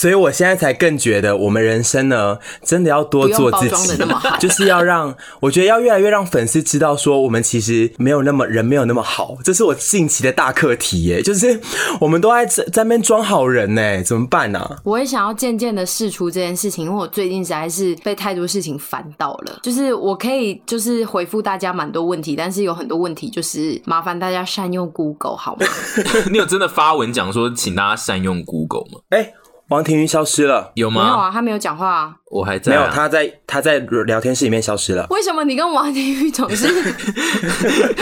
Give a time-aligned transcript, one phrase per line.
[0.00, 4.02] 所以我现在才更觉得，我们人生呢，真的要多做自己，
[4.40, 11.20] 就是要让我觉得要越来越让粉丝知道，说我们其实没有那么人没有那么好，这是我近期的大课题耶。
[11.22, 11.60] 就是
[12.00, 14.78] 我们都在在那边装好人呢，怎么办呢、啊？
[14.84, 19.58] 我也想要渐渐的释出这件事情，因为我最近实在是被太多事情烦到了。
[19.62, 25.66] 就是我可以就是回复大家蛮多问题，但是有很多问题就是麻烦大家善用 Google 好吗？
[26.32, 29.00] 你有真的发文讲说，请大家善用 Google 吗？
[29.10, 29.34] 哎、欸。
[29.70, 31.04] 王庭云消失了，有吗？
[31.04, 32.12] 没有啊，他没有讲话啊。
[32.28, 35.06] 我还在、啊，没有，他在他在聊天室里面消失了。
[35.10, 36.66] 为什么你跟王庭云总是？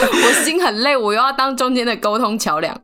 [0.01, 2.75] 我心很累，我又要当中间的沟通桥梁。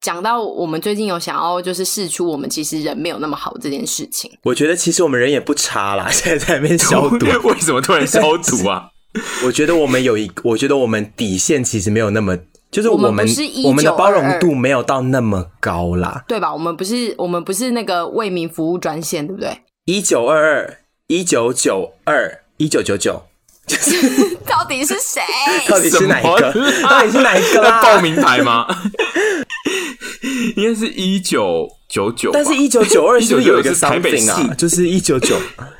[0.00, 6.08] 讲到我们最近有想要就是试出我们其实人没有那么好这件事情，我觉得其实我们人也不差啦。
[6.10, 8.88] 现在在那边消毒， 为什么突然消毒啊？
[9.44, 12.36] 我觉得我们有一，我觉得我们底线其实没有那么，
[12.70, 13.26] 就是我们我们，
[13.64, 16.52] 我们的包容度没有到那么高啦，对吧？
[16.52, 19.58] 我们不是我们不是那个为民服务专线，对不对？
[19.86, 23.22] 一九二二一九九二一九九九，
[23.66, 25.22] 就 是到底是谁？
[25.68, 26.52] 到底是哪一个？
[26.82, 27.62] 到底是哪一个？
[27.62, 28.66] 在报名牌吗？
[30.56, 34.54] 应该是一九九九，但是一九九二是不是有一个 something 啊？
[34.54, 35.36] 就是一九九。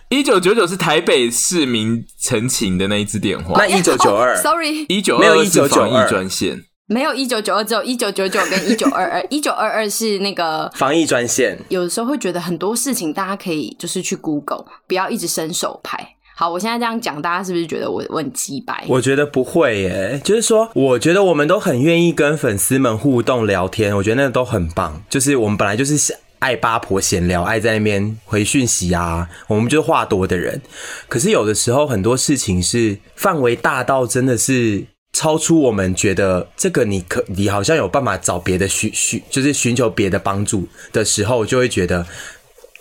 [0.09, 3.55] 一九九九是台北市民陈情的那一支电话。
[3.59, 9.27] 那一九九二， sorry，一九没有一九九二专线，没有一九九二，只有一九九九跟一九二二。
[9.31, 11.59] 一九二二是那个防疫专线。
[11.71, 15.99] 有的时候会觉得很多事情大家可以就是去 Google，不要一直伸手拍。
[16.37, 18.84] 好，我现在这样讲，大家是不是觉得我我很鸡白？
[18.87, 25.03] 我觉得不会耶，就是说，我觉得我们都很愿意跟粉丝们互动聊天，我觉得那个都很棒。
[25.11, 26.17] 就是我们本来就是想。
[26.39, 30.61] 爱八婆闲聊，爱在那边回讯息啊，我们就是话多的人。
[31.09, 42.06] 可是有的时候很多事情是范围大到真的是超出我们觉得这个你可你好像有办法找别的需需，就是寻求别的帮助的时候，就会觉得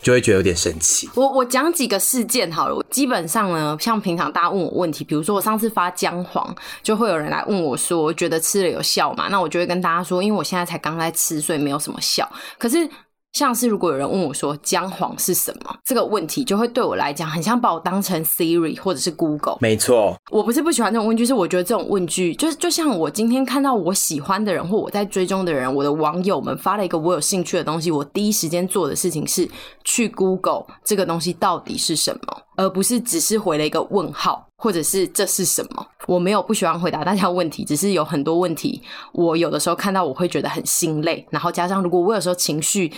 [0.01, 1.09] 就会觉得有点生气。
[1.15, 6.53] 我我讲几个事件好了，基本上呢，像平常大家问我问题，比如说我上次发姜黄，
[6.83, 9.29] 就会有人来问我说，觉得吃了有效吗？
[9.31, 12.29] 那我就会跟大家说，因为我现在才刚在吃，所以没有什么效。
[12.59, 12.89] 可是。
[13.35, 19.57] 像是如果有人问我说姜黄是什么这个问题，就会对我来讲很像把我当成 Siri 或者是 Google。
[19.59, 29.45] 没错，我不是不喜欢这种问句，是我觉得这种问句就是就像我今天看到我喜欢的人或我在追踪的人，我的网友们发了一个我有兴趣的东西，我第一时间做的事情是
[29.83, 35.85] 去 Google 这个东西到底是什么，而不是只是回了一个问号或者是这是什么。
[36.07, 38.81] 我没有不喜欢回答大家问题，只是有很多问题
[39.11, 42.93] 我有的时候看到我会觉得很心累，然后加上如果我有时候情绪。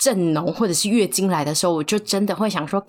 [0.00, 2.82] 正浓或者是月经来的时候，我就真的会想说，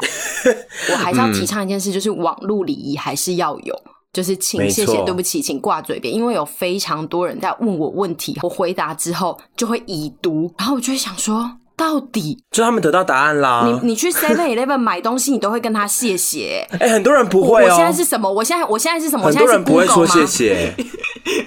[0.92, 3.74] 我还是要提倡一件事，就是网络礼仪还是要有，
[4.12, 11.56] 就是请、谢谢、对不起，请挂嘴边，因为有非常多人在问我问题，我回答之后就会已读，然后我就会想说。
[11.76, 13.64] 到底就他们得到答案啦。
[13.64, 16.62] 你你去 Seven Eleven 买东西，你都会跟他谢谢。
[16.78, 17.70] 哎、欸，很多人不会哦。
[17.70, 18.30] 我现在是什么？
[18.30, 19.24] 我现在我现在是什么？
[19.24, 20.74] 很多人不会说谢谢，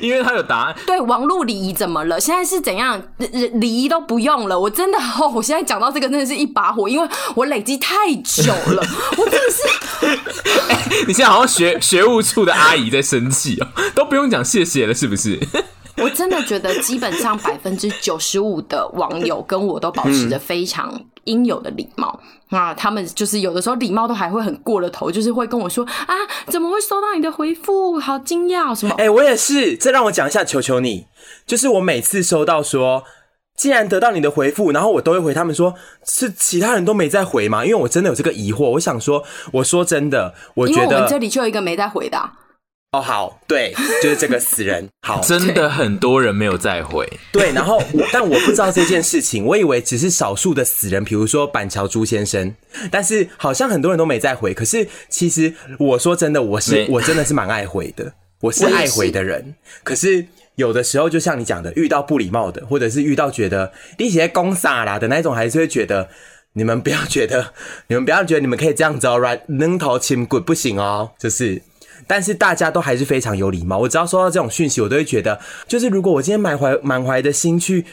[0.02, 0.76] 因为他有答案。
[0.86, 2.20] 对，网络礼仪怎么了？
[2.20, 3.02] 现在是怎样？
[3.54, 4.60] 礼仪都不用了。
[4.60, 8.84] 我真的，哦，我现在讲到这个真的是一把火，因为我累积太久了。
[9.18, 10.08] 我真的是，
[10.70, 15.40] 欸，你现在好像学学务处的阿姨在生气哦，都不用讲谢谢了，是不是？
[15.98, 22.20] 我真的觉得，基本上百分之九十五的网友跟我都保持着非常应有的礼貌。
[22.54, 26.14] 那他们就是有的时候礼貌都还会很过了头，就是会跟我说啊，
[26.48, 28.00] 怎么会收到你的回复？
[28.00, 28.94] 好惊讶什么？
[29.00, 29.76] 哎、欸，我也是。
[29.76, 31.08] 再让我讲一下，求求你，
[31.48, 33.04] 就是我每次收到说，
[33.58, 35.74] 既然得到你的回复，然后我都会回他们说，
[36.06, 37.66] 是其他人都没在回吗？
[37.66, 38.70] 因为我真的有这个疑惑。
[38.70, 42.30] 我想说，我说真的，我觉得因为我们这里就有一个没在回的。
[42.94, 43.74] 哦，好，对，
[44.04, 52.54] 就是这个死人，好， 真的很多人没有再回，对，然后我，但我不知道这件事情，我以为只是少数的死人，比如说板桥朱先生，
[52.92, 66.10] 但是好像很多人都没再回，可是其实我说真的，我是我真的是蛮爱回的，我是爱回的人，是可是有的时候就像你讲的，遇到不礼貌的，或者是遇到觉得你写公傻啦的那种，还是会觉得
[66.54, 67.54] 你们不要觉得，
[67.88, 71.60] 你们不要觉得你们可以这样子哦，right，扔头亲滚不行哦，就是。
[72.08, 73.78] 但是大家都还是非常有礼貌。
[73.78, 77.86] 我只要收到这种讯息，我都会觉得，就是如果我今天满怀满怀的心去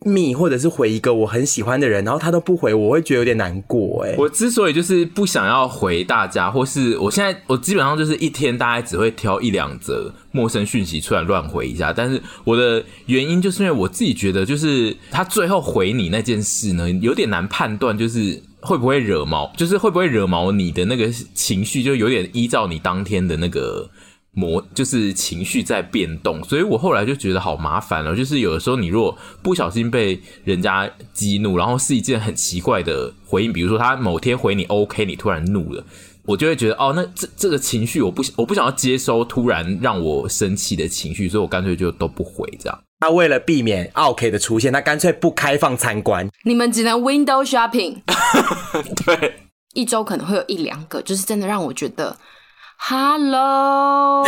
[0.00, 4.04] 密，或者是回一个我很喜欢的人，然后他都不回，我会觉得有点难过。
[4.04, 11.92] 哎，我之所以就是不想要回大家，或是我现在我基本上就是一天大概只会挑一两则陌生讯息出来乱回一下。
[11.92, 18.42] 但是我的原因就是因为我自己觉得，就是他最后回你那件事呢，有点难判断，就是。
[18.66, 19.50] 会不会惹毛？
[19.56, 23.88] 就是会不会惹毛你的那个情绪，就有点依照你当天的那个
[24.32, 28.14] 模就是情绪在变动，所以我后来就觉得好麻烦了。
[28.14, 35.82] 就是有的时候你如果不小心被人家激怒，然后是一件很奇怪的回应，比如说他某天回你 OK，你突然怒了，
[36.24, 42.78] 我就会觉得哦，那这这个情绪我不我不想要接收突然让我生气的情绪，所以我干脆就都不回这样。
[42.98, 47.98] 他为了避免 OK 的出现，他干脆不开放参观，你们只能 window shopping。
[49.04, 49.34] 对，
[49.74, 52.16] 一周可能会有一两个，就是真的让我觉得。
[52.78, 54.26] Hello，Hello，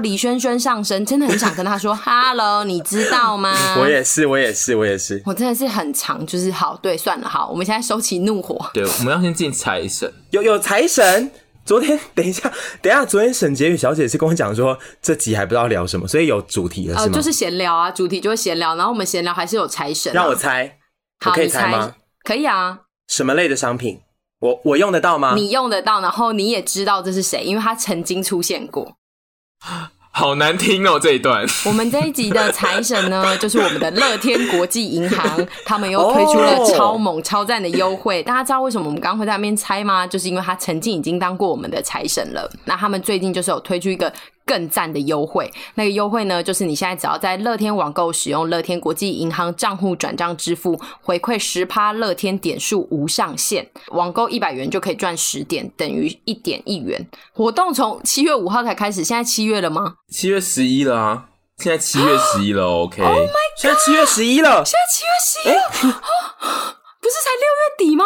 [0.00, 3.76] 李轩轩上身，真的很想跟他说 Hello，你知道吗？
[3.78, 8.70] 我也是，我也是，我也是，我真的是很长，就是好，对，算了，好，我们现在收起怒火。
[8.74, 11.30] 对，我们要先进财神，有有财神。
[11.68, 12.50] 昨天，等一下，
[12.80, 17.02] 等一下，昨天沈婕妤小姐是跟我讲说，这集还不知道聊什么，所以有主题了，是吗？
[17.04, 20.14] 呃，就是闲聊啊，主题就是闲聊，然后我们闲聊还是有财神啊。
[20.14, 20.78] 让我猜，
[21.26, 21.94] 我可以猜吗？
[22.24, 22.80] 可以啊。
[23.06, 24.00] 什么类的商品？
[24.40, 25.34] 我我用得到吗？
[25.36, 28.96] 你用得到，然后你也知道这是谁，因为他曾经出现过。
[30.18, 31.46] 好难听哦，这一段。
[31.64, 38.20] 我们这一集的财神呢， 就是我们的乐天国际银行，他们又推出了超猛超赞的优惠。
[38.26, 40.04] 大家知道为什么我们刚刚会在那边猜吗？
[40.04, 42.50] 就是因为他曾经已经当过我们的财神了。
[42.64, 44.12] 那他们最近就是有推出一个。
[44.48, 57.06] 更赞的优惠，那个优惠呢，就是你现在只要在乐天网购使用乐天国际银行账户转账支付，回馈十趴乐天点数无上限，网购一百元就可以赚十点，等于一点一元。
[57.34, 59.96] 活动从七月五号才开始，现在七月了吗？
[60.10, 61.28] 七月十一了啊，
[61.58, 63.02] 现在七月十一了，OK。
[63.02, 65.52] Oh my God，现在七月十一了，现在七月十一
[67.00, 68.04] 不是才六月底吗？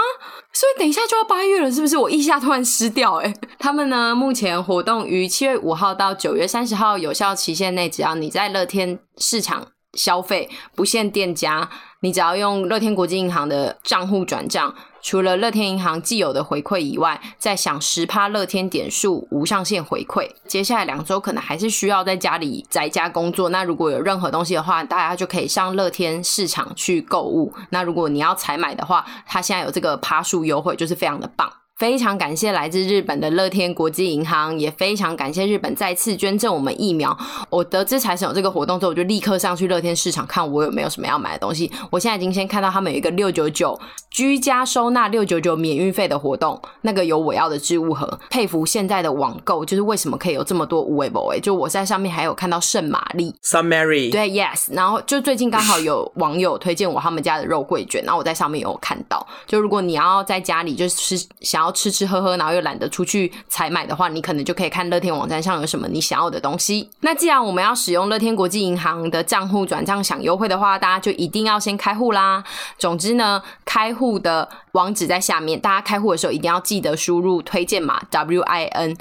[0.53, 1.97] 所以等一下就要八月了，是不是？
[1.97, 11.69] 我一下突然失掉哎、 他们呢，目前活动于七月五号到九月三十号有效期限内，只要你在乐天市场消费，不限店家，
[12.01, 14.75] 你只要用乐天国际银行的账户转账。
[15.05, 20.31] 除了乐天银行既有的回馈以外，再享十趴乐天点数无上限回馈。
[20.47, 27.53] 接下来两周可能还是需要在家里宅家工作，那如果有任何东西的话，大家就可以上乐天市场去购物。
[27.71, 31.53] 那如果你要采买的话，它现在有这个趴数优惠，就是非常的棒。
[31.83, 37.19] 非常感谢来自日本的乐天国际银行，也非常感谢日本再次捐赠我们疫苗。
[37.51, 41.69] 我得知财神有这个活动之后，我就立刻上去乐天市场看我有没有什么要买的东西。
[41.91, 43.77] 我现在已经先看到他们有一个六九九
[44.13, 48.17] 居家收纳六九九免运费的活动，那个有我要的置物盒。
[48.31, 51.41] 佩服现在的网购，就是为什么可以有这么多无为不为？
[51.41, 54.73] 就我在上面还有看到圣玛丽，Sun Mary，对，Yes。
[54.73, 61.72] 然后就最近刚好有网友推荐我他们家的肉桂卷，然后我在上面有看到，就如果你要在家里就是想要。
[61.73, 66.89] 吃吃喝喝，然后又懒得出去采买的话，你可能就可以看乐天网站上有什么你想要的东西。
[67.01, 72.45] 那既然我们要使用乐天国际银行的账户转账享优惠的话，大家就一定要先开户啦。
[72.79, 78.97] 总之呢，开户的网址在下面，大家开户的时候一定要记得输入推荐码 WIN。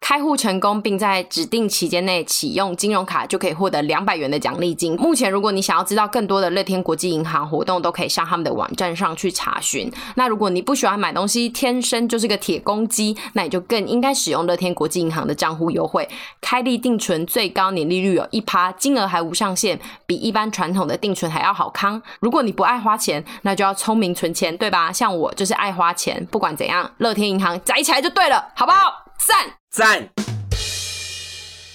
[0.00, 4.96] 开户成功，并在指定期间内启用金融卡，就可以获得两百元的奖励金。
[4.96, 9.92] 目前，如果你想要知道更多的乐天国际银行活动，都可以上他们的网站上去查询。
[10.14, 16.08] 那如果你不喜欢买东西，天生就是个铁公鸡，那你就更应该使用乐天国际银行的账户优惠。
[16.40, 22.00] 开立定存最高年利率有一趴，金额还无上限，比一般传统的定存还要好康。
[22.20, 24.90] 如果你不爱花钱，那就要聪明存钱，对吧？
[24.90, 29.07] 像我就是爱花钱，不管怎样，乐天银行宅起来就对了，好不好？
[29.28, 30.08] 赞赞，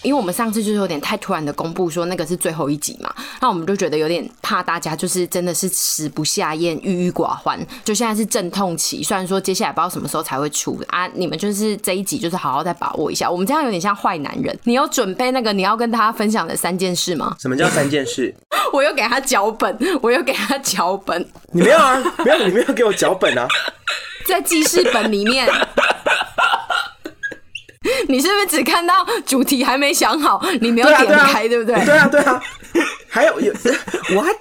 [0.02, 7.64] 因为我们上次就是有点太突然的公布说那个是最后一集嘛，那我们就觉得有点怕大家就是真的是食不下咽、郁郁寡欢。
[7.86, 13.30] 就现在是阵痛期，虽然说接下来不知道什么时候才会出啊，你们就是这一集就是好好再把握一下。
[13.30, 17.36] 我们这样有点像坏男人，你有准备那个你要跟大家分享的三件事吗？
[17.40, 18.34] 什么叫三件事？
[18.74, 21.24] 我又给他脚本，我又给他脚本。
[21.52, 22.02] 你没有啊？
[22.26, 23.48] 没有，你没有给我脚本啊？
[24.26, 25.48] 在记事本里面。
[28.08, 30.42] 你是不是只看到主题还没想好？
[30.62, 31.86] 你没有点开，对，啊对，啊、对不对？
[31.86, 32.42] 对啊，对啊。
[33.10, 33.54] 还有有
[34.16, 34.36] what？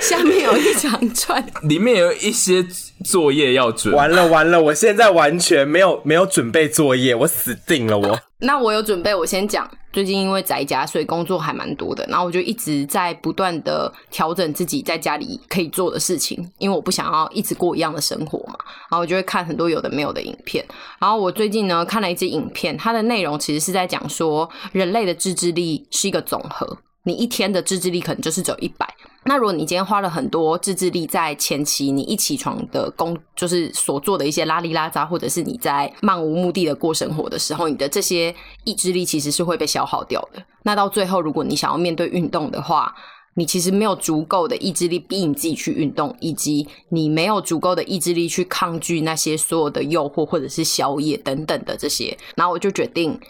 [0.00, 2.64] 下面有一长串，里面有一些
[3.04, 3.94] 作业要准。
[3.94, 8.20] 完了完了，我现在完全没有没有准备作业，我死定了我。
[8.40, 9.70] 那我有准备，我先讲。
[9.92, 12.06] 最近因为宅家，所以工作还蛮多的。
[12.06, 18.56] 然后我就一直在不断的调整自己在家里可以做的事情，因为我不想要一直过一样的生活嘛。
[18.90, 20.64] 然后我就会看很多有的没有的影片。
[20.98, 26.78] 然后我最近呢看了一支影片，它的内容其实是在讲说，人类的自制力是一个总和。
[27.10, 28.88] 你一天的自制力可能就是只有一百。
[29.24, 40.40] 那如果你今天花了很多自制力在前期，你一起床的工就是所做的一些拉里拉杂，或者是你在漫无目的的过生活的时候，你的这些意志力其实是会被消耗掉的。
[40.62, 42.94] 那到最后，如果你想要面对运动的话，
[43.34, 52.16] 你其实没有足够的意志力逼你自己去运动，以及你没有足够的意志力去抗拒那些所有的诱惑或者是宵夜等等的这些。
[52.36, 53.20] 然后我就决定。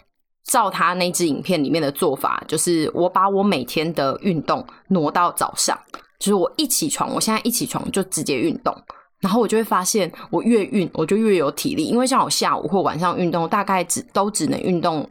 [0.51, 5.79] 照他那支影片里面的做法，就是我把我每天的运动挪到早上，
[6.19, 8.75] 就是我一起床，我现在一起床就直接运动，
[9.21, 15.09] 然后我就会发现，我越运我就越有体力，因为像我下午或晚上运动，大概只都只能运动。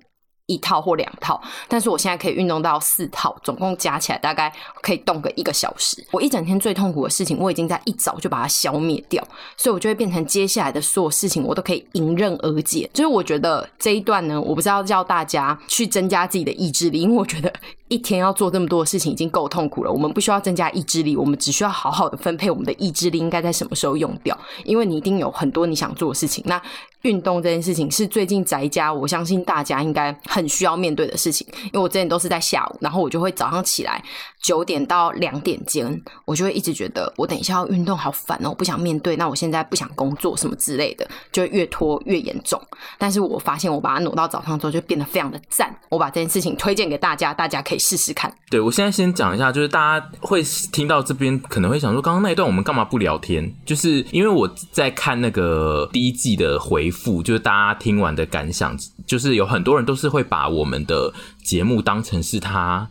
[0.51, 4.53] 一套或两套，但是我现在可以运动到四套，总共加起来大概
[4.83, 6.05] 可以动个一个小时。
[6.11, 9.23] 我一整天最痛苦的事情，我已经在一早就把它消灭掉，
[9.57, 12.91] 所以我就会变成接下来的所有事情，我都可以迎刃而解。
[12.93, 17.53] 就是我觉得这一段呢，我不知道叫大家去增加自己的意志力，因为我觉得
[17.91, 26.43] 一天要做这么多的事情已经够痛苦了，我们不需要增加意志力，我们只需要好好的分配我们的意志力应该在什么时候用掉，因为你一定有很多你想做的事情。
[26.47, 26.63] 那
[27.03, 31.45] 运动这件事情是最近宅家，我相信大家应该很需要面对的事情。
[31.65, 34.01] 因为我之前都是在下午，然后我就会早上起来
[34.43, 39.17] 九点到两点间，我就会一直觉得我等一下要运动好烦哦，我不想面对。
[39.17, 42.61] 那我现在不想工作什么之类的，就越拖越严重。
[42.99, 45.75] 但是我发现我把它挪到早上之后，就变得非常的赞。
[45.91, 48.33] 我把这件事情推荐给大家，大家可以试试看。
[48.49, 50.43] 对，我现在先讲一下，就是大家会
[50.73, 53.55] 听到这边可能会想说，刚刚那一段我们干嘛不聊天？
[53.67, 57.21] 就是因为我在看那个第一季的回复。
[57.21, 62.89] 就是大家听完的感想，就是有很多人都是会把我们的节目当成是他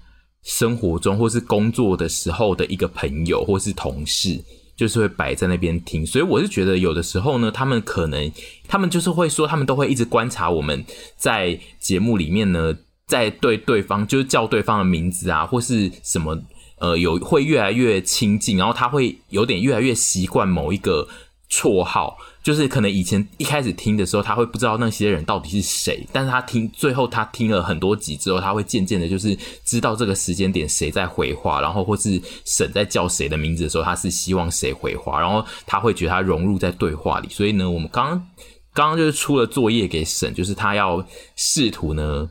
[0.49, 4.43] 生活中或是工作的时候的一个朋友或是同事，
[4.75, 6.03] 就是会摆在那边听。
[6.03, 8.31] 所以我是觉得有的时候呢，他们可能
[8.67, 10.83] 他们就是会说，他们都会一直观察我们
[11.15, 12.75] 在节目里面呢，
[13.05, 16.35] 在对对方就是叫对方的名字啊，或是什么
[16.79, 21.07] 呃，有会越来越亲近，然后他会有点越来越习惯某一个
[21.47, 22.17] 绰号。
[22.41, 37.27] 就是可能以前一开始听的时候，他会不知道那些人到底是谁，但是他听最后他听了很多集之后，他会渐渐的，就是知道这个时间点谁在回话，然后或是沈在叫谁的名字的时候，他是希望谁回话，然后他会觉得他融入在对话里。
[37.29, 38.27] 所以呢，我们刚刚
[38.73, 41.05] 刚刚就是出了作业给沈，就是他要
[41.35, 42.29] 试图呢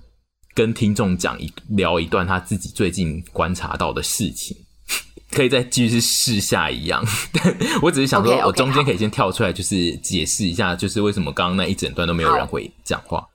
[0.55, 4.57] 跟听众讲一聊一段他自己最近观察到的事情。
[5.30, 13.26] 可以再继续试下一样， 但我只是想说，我中间可以先跳出来，就是解释一下，就是为什么刚刚那一整段都没有人会讲话。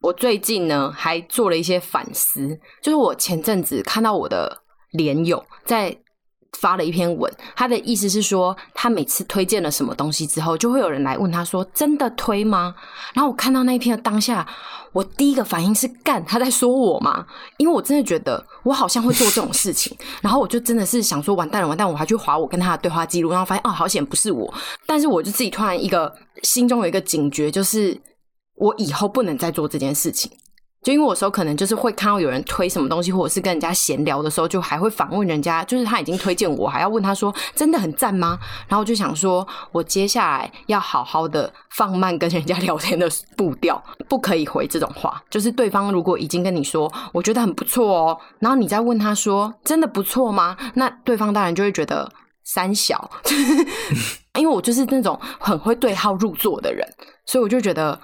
[0.00, 5.96] 我最近呢还做了一些反思，就是我前阵子看到我的连友在。
[6.60, 12.74] 发了一篇文，他的意思是说，他每次推荐了什么东西之后，就会有人来问他说：“真的推吗？”
[13.14, 14.46] 然后我看到那一篇的当下，
[14.92, 17.24] 我第一个反应是干，他在说我吗？
[17.58, 24.52] 因为我真的觉得我好像会做这种事情， 然后我就真的是想说完蛋了，完蛋，我还去划我跟他的对话记录，然后发现哦，好险不是我。
[24.86, 26.12] 但是我就自己突然一个
[26.42, 27.96] 心中有一个警觉，就是
[28.56, 30.32] 我以后不能再做这件事情。
[30.82, 38.38] 就因为我有时候可能就是会看到有人推什么东西，或者是跟人家闲聊的时候，就还会反问人家，就是他已经推荐我，还要问他说真的很赞吗？
[38.68, 45.20] 然后我就想说，我接下来要好好的放慢跟人家聊天的步调，不可以回这种话。
[45.28, 50.56] 就是对方如果已经跟你说我觉得很不错哦，然后你再问他说真的不错吗？
[50.74, 52.10] 那对方当然就会觉得
[52.44, 53.10] 三小，
[54.38, 56.88] 因为我就是那种很会对号入座的人，
[57.26, 58.00] 所以我就觉得。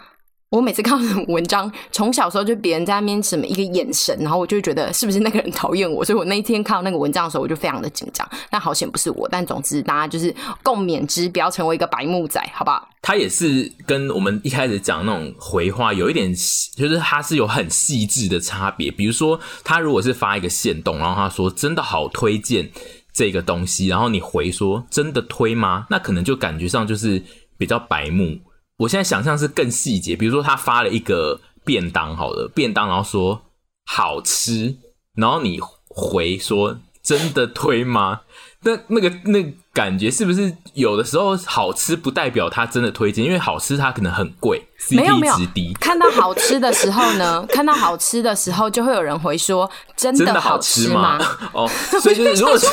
[0.55, 8.25] 我每次看到文章，从小时候就别人在那边什么一个眼神，然后我就觉得是不是那个人讨厌我，所以我那一天看到那个文章的时候，我就非常的紧张。
[8.51, 10.33] 但好险不是我，但总之大家就是
[10.63, 12.89] 共勉之，不要成为一个白目仔，好不好？
[13.03, 16.33] 他也是跟我们一开始讲那种回话有一点，
[16.77, 18.93] 就是他是有很细致的差别。
[18.93, 22.71] 比如说，他如果是发一个线动，然后他说真的好推荐
[23.13, 25.87] 这个东西，然后你回说真的推吗？
[25.91, 27.21] 那可能就感觉上就是
[27.59, 28.39] 比较白目。
[28.79, 33.43] 我现在想象是更细节，比如说他发了一个便当，好了，便当，然后说
[33.87, 34.75] 好吃，
[35.17, 38.23] 然后你回说真的推吗？
[38.63, 43.25] 那那个那個感觉是不是有的时候好吃不代表他真的推荐？
[43.25, 45.73] 因为好吃它可能很贵，CP 值低。
[45.75, 50.59] 看到好吃的时候呢，看到好吃的时候就会有人回说真的好？
[50.59, 51.17] 吃吗
[51.53, 51.71] 哦，
[52.03, 52.67] 所以就是如果是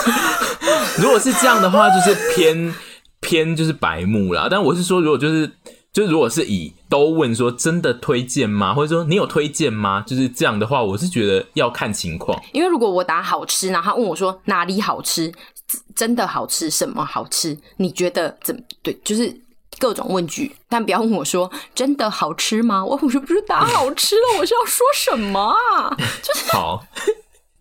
[1.00, 2.74] 如果是这样的话，就是偏
[3.20, 4.48] 偏就是白目啦。
[4.50, 5.52] 但我是说，如果就是。
[5.94, 8.74] 就如果是以都问说真的推荐吗？
[8.74, 10.02] 或者说你有推荐吗？
[10.08, 12.42] 就是这样的话，我是觉得要看情况。
[12.54, 15.30] 因为如果我打好吃，然后他问我说哪里好吃，
[15.94, 17.58] 真的好吃，什么好吃？
[17.78, 18.94] 你觉得怎么对？
[19.04, 19.36] 就是
[19.80, 22.84] 各种问句，但不要问我说真的好吃吗？
[22.86, 24.40] 我我是不是打好吃了？
[24.40, 25.40] 我是要说什么
[25.76, 25.96] 啊？
[26.24, 26.82] 就是好。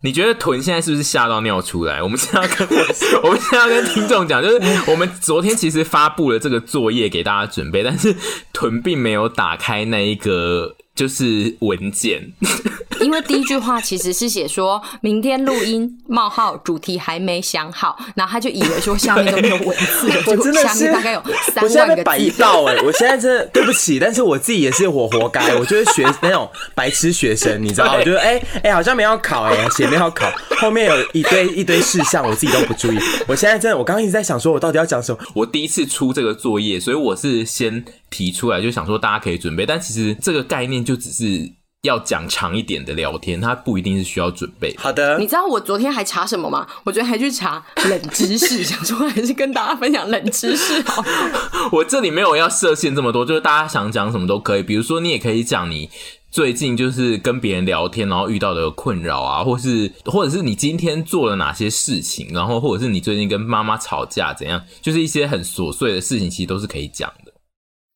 [0.02, 2.02] 你觉得豚现在是不是吓到尿出来？
[2.02, 2.68] 我们现在要跟
[3.22, 8.16] 我们现在要跟听众讲，就是我们昨天其实发布了这个作业给大家准备，但是
[8.52, 10.76] 豚并没有打开那一个。
[11.00, 12.20] 就是文件。
[13.00, 21.22] 因为第一句话其实是写说明天录音冒号主题还没想好，然后他就以为说下面都没有文字了， 我真的是大概有
[21.54, 22.10] 三万个字。
[22.10, 32.98] 我现到哎、欸，我现在真的对不起，但是我自己也是我活该，我就是学 那种白痴学生，你知道，我觉得哎哎好像没要考哎、欸，写没要考，后面有一堆一堆事项，我自己都不注意。
[33.26, 35.18] 我现在真的，我刚刚一直在想说，我到底要讲什么？
[35.32, 41.52] 我第一次出这个作业，所以我是先提出来，就想说大家可以准备，但其实这个概念就只是。
[41.82, 44.76] 要讲长一点的聊天，它不一定是需要准备。
[44.76, 46.66] 好的，你知道我昨天还查什么吗？
[46.84, 51.02] 我昨天还去查冷知识， 想说还是跟大家分享冷知识好。
[51.72, 54.62] 我这里没有要设限这么多，就是大家想讲什么都可以。
[54.62, 55.88] 比如说，你也可以讲你
[56.30, 67.29] 最近就是跟别人聊天，然后遇到的困扰啊，或是或者是你今天做了哪些事情，然后或者是你最近跟妈妈吵架怎样，就是一些很琐碎的事情，其实都是可以讲的。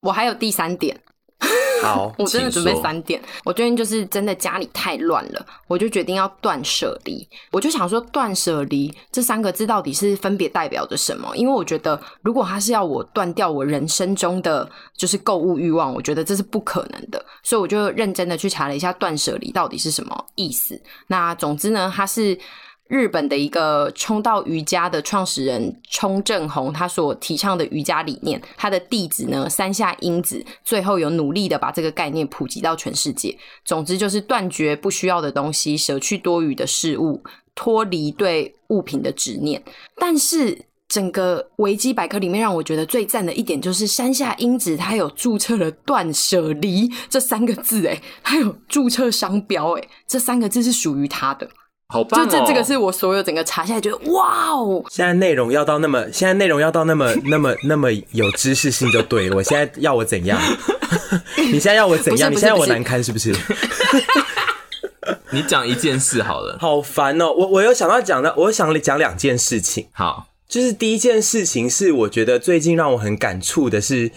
[0.04, 0.96] 我还有第三点。
[1.82, 3.20] 好， 我真的准备三点。
[3.44, 7.28] 我最近就是真的家里太乱了，我就决定要断舍离。
[7.50, 11.37] 我就想说，断舍离这三个字到底是分别代表着什么？
[11.37, 17.23] 因为我觉得，如果他是要我断掉我人生中的就是购物欲望，我觉得这是不可能的。
[17.42, 20.80] 所以我就认真的去查了一下断舍离到底是什么意思。
[21.08, 22.38] 那总之呢，它是。
[22.88, 33.37] 日本的一个冲道瑜伽的创始人冲正弘，他所提倡的瑜伽理念，他的弟子呢山下英子，最后有努力的把这个概念普及到全世界。
[33.64, 37.23] 总之就是断绝不需要的东西，舍去多余的事物，
[37.55, 39.62] 脱离对物品的执念。
[39.97, 51.49] 但是整个维基百科里面让我觉得最赞的一点，就是山下英子他有注册了“断舍离”这三个字，诶，他有注册商标，诶，这三个字是属于他的。
[51.88, 52.25] 好棒哦！
[52.26, 54.83] 就这这个是我所有整个查下来觉得哇哦！
[54.91, 59.37] 现在内容要到那么，现在内容要到那么 那么那么有知识性就对了。
[59.37, 60.41] 我现在要我怎样？
[61.38, 62.31] 你现在要我怎样？
[62.33, 63.35] 你现在要我难堪是不是？
[65.31, 66.57] 你讲一件事好了。
[66.61, 67.26] 好烦哦！
[67.33, 69.88] 我我有想到讲的，我想讲两件事情。
[69.93, 70.29] 好。
[70.47, 74.11] 就是第一件事情是，我觉得最近让我很感触的是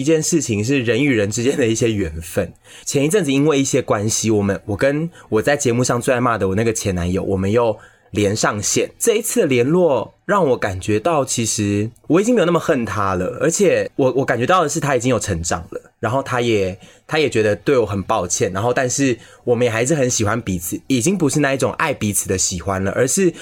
[0.00, 2.52] 一件事情，是人与人之间的一些缘分。
[2.84, 7.76] 前一阵子因为一些关系，我们我跟我在节目上最爱骂的我那个前男友，我们又
[8.10, 8.90] 连上线。
[8.98, 23.32] 这一次的联络让我感觉到，其实我已经没有那么恨他了，而且我我感觉到的是他已经有成长了，然后他也他也觉得对我很抱歉，然后但是我们也还是很喜欢彼此，已经不是那一种爱彼此的喜欢了，而是。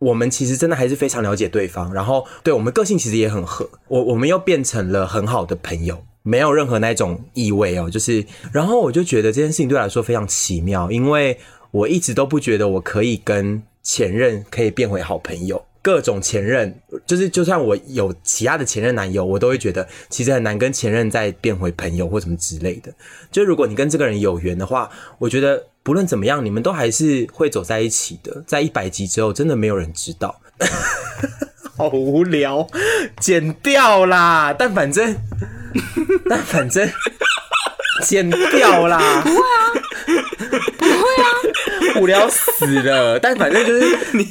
[0.00, 11.38] 我们其实真的还是非常了解对方，然后对我们个性其实也很合，我我们又变成了很好的朋友，没有任何那种意味哦，就是，然后我就觉得这件事情对我来说非常奇妙，因为
[11.70, 15.64] 我一直都不觉得我可以跟前任可以变回好朋友。
[15.82, 22.92] 各种前任，就是就算我有其他的前任男友，我都会觉得其实很难跟前任再变回朋友或什么之类的。
[23.32, 28.44] 就如果你跟这个人有缘的话，我觉得不论怎么样，你们都还是会走在一起的。
[28.46, 30.40] 在一百集之后，真的没有人知道，
[31.76, 32.64] 好无聊，
[33.18, 34.54] 剪掉啦。
[34.56, 35.16] 但反正，
[36.30, 36.88] 但反正
[38.04, 39.20] 剪掉啦。
[39.22, 39.74] 不会啊，
[40.78, 43.18] 不会啊，无聊死了。
[43.18, 44.28] 但反正就是你。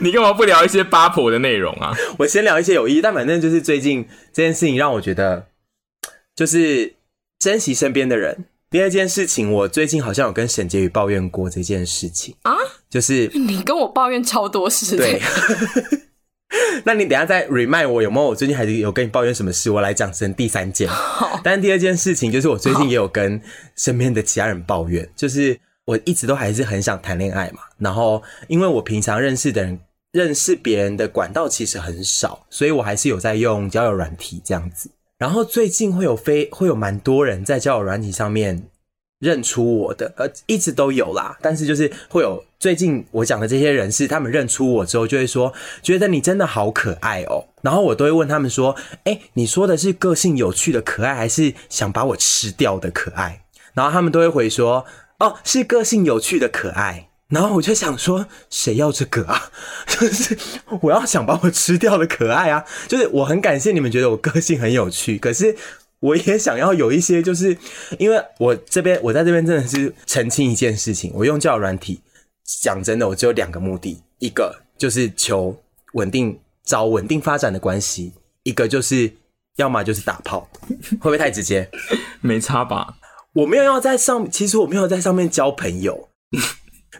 [0.00, 1.92] 你干嘛不聊一些八婆的内容啊？
[2.20, 5.48] 我先聊一些有意义，但反正就是最近这件事情让我觉得，
[6.36, 6.94] 就是
[7.38, 8.46] 珍惜身边的人。
[8.70, 12.52] 第二件事情，我最近好像有跟沈婕妤抱怨过这件事情啊，
[12.90, 14.96] 就是你跟我抱怨超多事。
[14.96, 15.20] 对，
[16.84, 18.28] 那你等下再 remind 我有没有？
[18.28, 19.70] 我最近还是有跟你抱怨什么事？
[19.70, 20.88] 我来讲成第三件。
[21.42, 23.40] 但第二件事情就是我最近也有跟
[23.76, 25.58] 身边的其他人抱怨，就是。
[25.86, 29.78] 我一直都还是很想谈恋爱嘛，然后因为我平常认识的人、
[30.10, 34.90] 认识别人的管道其实很少，所以我还是有在用交友软体这样子。
[35.18, 38.68] 然后最近会有非会有蛮多人在交友软体上面
[39.18, 41.38] 认出我的，呃，一直都有啦。
[41.40, 45.52] 但是就是会有最近我讲的这些人是他们认出我之后就会说，
[45.82, 47.44] 觉得你真的好可爱哦。
[47.62, 53.42] 然后我都会问他们说，诶，你说的是个性有趣的可爱，还是想把我吃掉的可爱？
[53.74, 54.84] 然后他们都会回说。
[55.18, 59.50] 哦，是个性有趣的可爱，然后我就想说，谁要这个啊？
[59.88, 60.38] 就是
[60.80, 62.64] 我要想把我吃掉的可爱啊！
[62.86, 65.56] 就是我很感谢你们觉得我个性很有趣，可是
[65.98, 67.56] 我也想要有一些，就是
[67.98, 72.00] 因为我这边我在这边真的是澄清一件事情，我用交友软体，
[72.62, 75.60] 讲真的，我只有两个目的，一个就是求
[75.94, 78.12] 稳定，找稳定发展的关系，
[78.44, 79.12] 一个就是
[79.56, 81.68] 要么就是打炮， 会不会太直接？
[82.20, 82.98] 没差吧？
[83.32, 86.08] 我没有要在上，其实我没有在上面交朋友。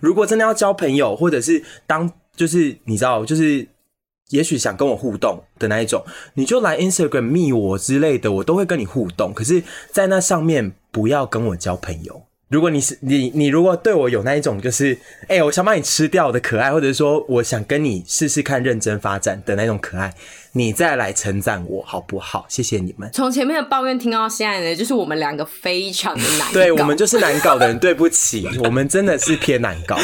[0.01, 3.67] 如果真的要交朋友，或者是当就是你知道，就是
[4.31, 6.05] 也许想跟我互动的那一种，
[6.35, 9.33] 你就来 Instagram 密我之类的，我都会跟你互动。
[9.33, 12.26] 可是，在那上面不要跟我交朋友。
[12.49, 20.15] 如果你是你，你如果对我有那一种就是，哎、欸，我想把你吃掉的可爱，或者是说我想跟你试试看认真发展的那种可爱，
[20.53, 22.47] 你再来称赞我好不好？
[22.49, 23.11] 谢谢你们。
[23.13, 27.77] 从前面的抱怨听到现在呢，就是我们两个非常的难搞，对，我们就是难搞的人。
[27.81, 29.99] 对不起，我们真的是偏难搞，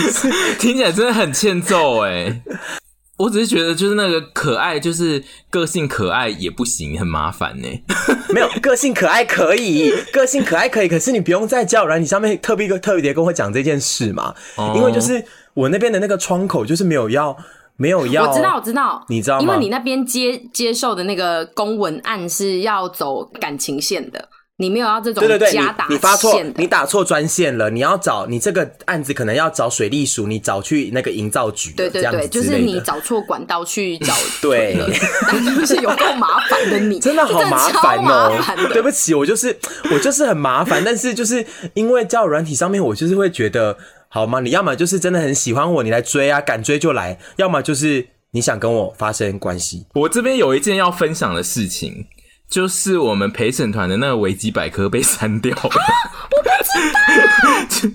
[0.58, 2.42] 听起来真的很欠揍哎、欸。
[3.22, 7.68] 我只是觉得，就是那个可爱，就是个性可爱也不行，很麻烦呢。
[8.34, 14.34] 没有个性可爱可以，个性可爱可以，可是你不用在交友软体上面特别特别跟我讲这件事嘛。
[14.56, 17.36] 哦、因为就是我那边的那个窗口就是没有要，
[17.76, 18.28] 没有要。
[18.28, 19.42] 我知道，我知道，你知道吗？
[19.42, 24.28] 因为你那边接接受的那个公文案是要走感情线的。
[24.62, 27.68] 你没有要这种加打线的，你发错，你打错专线了。
[27.68, 31.72] 你要找你这个案子，可能要找水利署，你找去那个营造局。
[31.72, 34.14] 对对对，就是你找错管道去找。
[34.40, 34.78] 对，
[35.26, 38.40] 但就是有够麻烦的你， 真的好麻烦哦。
[38.72, 39.58] 对不起，我就是
[39.90, 41.44] 我就是很麻烦，但是就是
[41.74, 43.76] 因为交友软体上面，我就是会觉得，
[44.08, 44.38] 好吗？
[44.38, 49.86] 你要么就是真的很喜欢我，你来追啊，敢追就来；要么就是你想跟我发生关系。
[49.94, 52.06] 我这边有一件要分享的事情。
[52.52, 55.62] 就是我们陪审团的那个维基百科被删掉了，
[56.30, 57.90] 我不知道，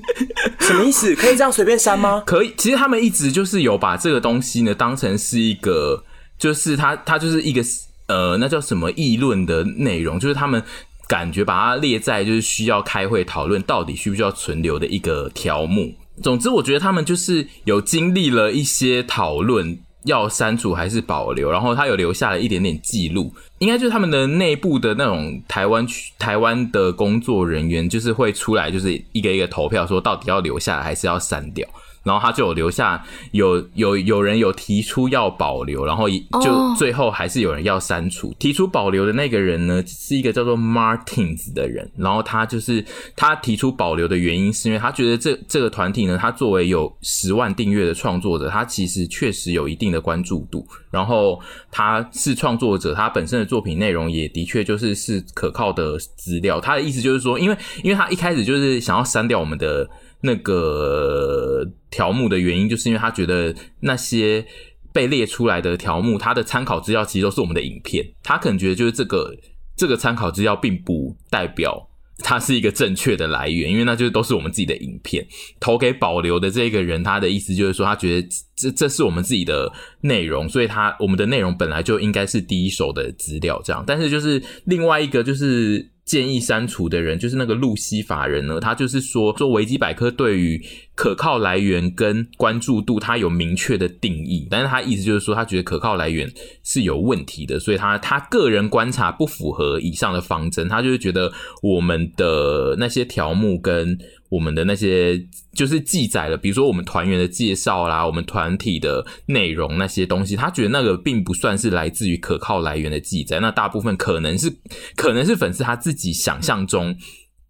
[0.65, 1.15] 什么意思？
[1.15, 2.23] 可以这样随便删吗？
[2.25, 2.51] 可以。
[2.57, 6.03] 其实他们一直就是有把这个东西呢当成是一个，
[6.39, 7.61] 就是他他就是一个
[8.07, 10.63] 呃，那叫什么议论的内容，就是他们
[11.07, 15.93] 感觉把它列在就是需要开会讨论到底需不需要存留的一个条目。
[16.23, 19.77] 总之，我觉得他们就是有经历了一些讨论。
[20.07, 21.51] 要删除还是保留？
[21.51, 31.67] 然后他有留下了一点点记录，应该就是他们的内部的那种台湾区台湾的工作人员，就是会出来，就是一个一个投票，说到底要留下来还是要删掉。
[32.07, 38.33] 然后他就有留下，有有有人有提出要保留，然后就最后还是有人要删除。
[38.39, 41.91] 提出保留的那个人呢，是一个叫做 Martins 的人。
[41.97, 50.65] 然后他就是他提出保留的原因，是因为他觉得这这个团体呢，他作为有十万订阅的创作者，他其实确实有一定的关注度。
[50.89, 51.37] 然后
[51.69, 56.61] 他是创作者，他本身的作品内容也的确就是是可靠的资料。
[56.61, 59.85] 他的意思就是说，因为因为他一开始就是想要删掉我们的。
[60.21, 64.45] 那个条目的原因，就是因为他觉得那些
[64.91, 69.35] 被列出来的条目，他的参考资料其实都是我们的影片，他可能觉得就是这个
[69.75, 71.87] 这个参考资料并不代表
[72.23, 75.25] 它是一个正确的来源，因为那就都是我们自己的影片。
[75.59, 83.83] 投给保留的这个人，他的意思就是说，他觉得这这是我们自己的内容，所以他我们的内容本来就应该是第一手的资料，这样。
[83.85, 85.91] 但是就是另外一个就是。
[86.07, 90.59] 建议删除的人就是那个路西法人呢，他就是说，做维基百科对于
[90.97, 96.29] 可靠来源跟关注度，他有明确的定义，但是他意思就是说，他觉得可靠来源
[96.63, 101.31] 是有问题的，所以他他个人观察不符合以上的方针，他就是觉得
[101.61, 103.97] 我们的那些条目跟。
[104.29, 105.17] 我们的那些
[105.55, 114.53] 就是记载了，比如说我们团员的介绍啦，我们团体的内容那些东西，他觉得那个并不算是来自于可靠来源的记载，那大部分可能是
[114.97, 116.93] 可能是粉丝他自己想象中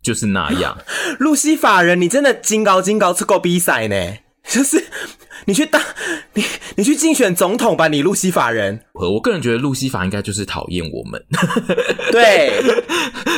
[0.08, 0.78] 就是那样。
[1.20, 3.96] 路西法人，你真的金高金高出够比赛呢？
[4.48, 4.82] 就是
[5.46, 5.82] 你去当
[6.36, 6.44] 你
[6.78, 8.80] 你去竞选总统吧，你路西法人。
[8.94, 11.22] 我个人觉得路西法应该就是讨厌我们。
[12.12, 12.64] 对，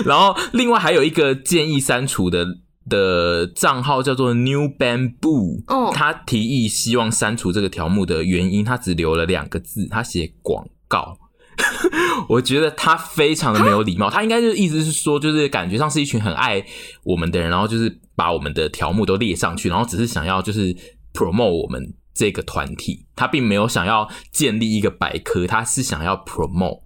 [0.06, 2.46] 然后另外还有一个建议删除的。
[2.90, 11.19] 的账号叫做 New Bamboo，哦，他提议希望删除这个条目的原因，他只留了两个字，他写广告。
[12.30, 16.64] 我觉得他非常的没有礼貌，他应该就是意思是说，就是感觉上是一群很爱
[17.04, 20.76] 我们的人，然后就是把我们的条目都列上去，然后只是想要就是
[21.14, 26.82] promote 我们这个团体，他并没有想要建立一个百科，他是想要 promote。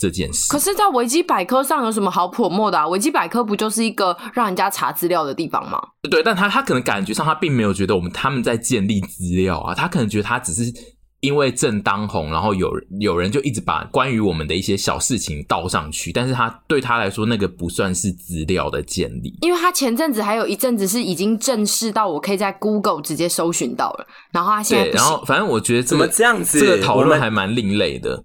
[0.00, 2.86] 这件事，可是，在维基百科上有什么好 promote 的啊？
[2.86, 5.76] 维基百科不就是一个让人家查资料的地方吗？
[6.08, 10.72] 对，但他他可能感觉上，他并没有觉得我们他们在建立资料啊，他可能觉得他只是
[11.20, 28.22] 因为正当红，然后有有人就一直把关于我们的一些小事情倒上去，但是他对他来说，那个不算是资料的建立，因为他前阵子还有一阵子是已经正式到我可以在 Google 直接搜寻到了，然后他现在对，然后反正我觉得、这个、怎么这样子，这个讨论还蛮另类的。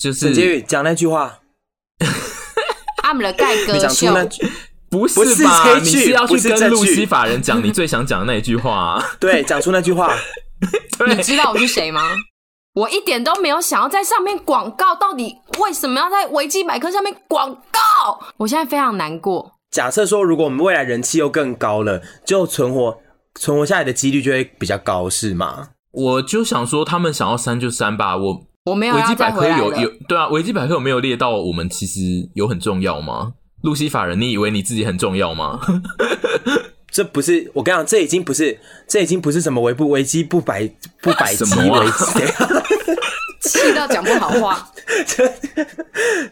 [0.00, 1.40] 就是沈婕妤讲那句话，
[3.02, 4.12] 阿姆的盖哥秀，
[4.88, 5.78] 不是吧？
[5.78, 9.04] 你是要去跟路西法人讲你最想讲的那一句话啊？
[9.20, 10.16] 对，讲出那句话。
[11.16, 12.02] 你知道我是谁吗？
[12.74, 18.18] 我一点都没有想要在上面广告，到底为什么要在维基百科上面广告？
[18.38, 19.52] 我现在非常难过。
[19.70, 22.98] 假设说，如果我们未来人气又更高了，就存活
[23.34, 25.68] 存活下来的几率就会比较高，是吗？
[25.92, 28.46] 我就想说，他们想要删就删吧，我。
[28.64, 32.00] 我没有维基百科有有有对啊，维基百科有没有列到我们其实
[32.34, 33.34] 有很重要吗？
[33.62, 35.60] 路西法人，你以为你自己很重要吗？
[36.94, 40.70] 这不是我跟你讲，这已经不是，这已经不是什么维不维基不百
[41.02, 42.22] 不百基维基，
[43.50, 44.70] 气到讲不好话。
[45.04, 45.32] 这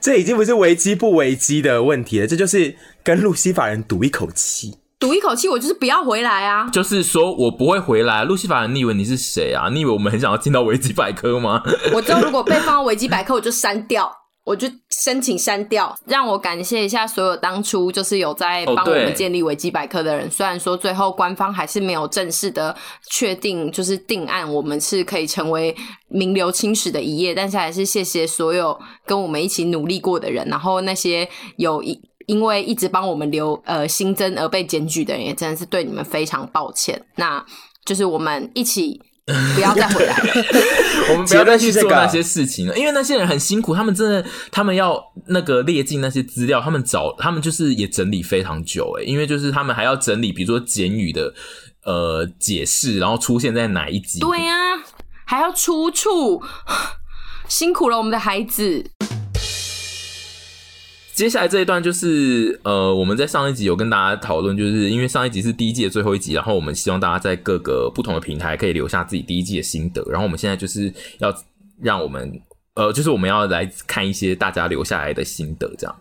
[0.00, 6.68] 这已经不是维基不维基的问题了，这就是跟路西法人赌一口气，赌一口气，我就是不要回来啊！
[6.72, 9.68] 就是说我不会回来，路西法人，你以为你是谁啊？
[9.68, 11.60] 你以为我们很想要进到维基百科吗？
[11.92, 14.21] 我知道，如果被放到维基百科，我就删掉。
[14.44, 20.28] 我就申请删掉，让我感谢一下所有当初就是有在帮我们建立维基百科的人。
[20.28, 22.76] 虽然说最后官方还是没有正式的
[23.08, 25.72] 确定，就是定案，我们是可以成为
[26.08, 28.76] 名留青史的一页，但是还是谢谢所有
[29.06, 30.44] 跟我们一起努力过的人。
[30.48, 37.00] 然后那些有一因为一直帮我们留呃新增而被检举的人，也真的是对你们非常抱歉。
[37.14, 37.44] 那
[37.84, 39.00] 就是我们一起。
[39.54, 40.24] 不要再回来了，
[41.12, 51.32] 我们不要再去做那些事情了，因为那些人很辛苦，他们真的，他们要那个列进那些资料，他们找，他们就是也整理非常久，诶，因为就是他们还要整理，比如说简语的
[51.84, 54.82] 呃解释，然后出现在哪一集，对呀、啊，
[55.24, 56.42] 还要出处，
[57.48, 58.84] 辛苦了我们的孩子。
[61.14, 71.32] 接下来这一段就是呃，我们在上一集有跟大家讨论，就是因为上一集是第一季的最后一集，然后我们希望大家在各个不同的平台可以留下自己第一季的心得，然后我们现在就是要
[71.80, 72.32] 让我们
[72.74, 75.94] 呃，就是我们要来看一些大家留下来的心得，这样。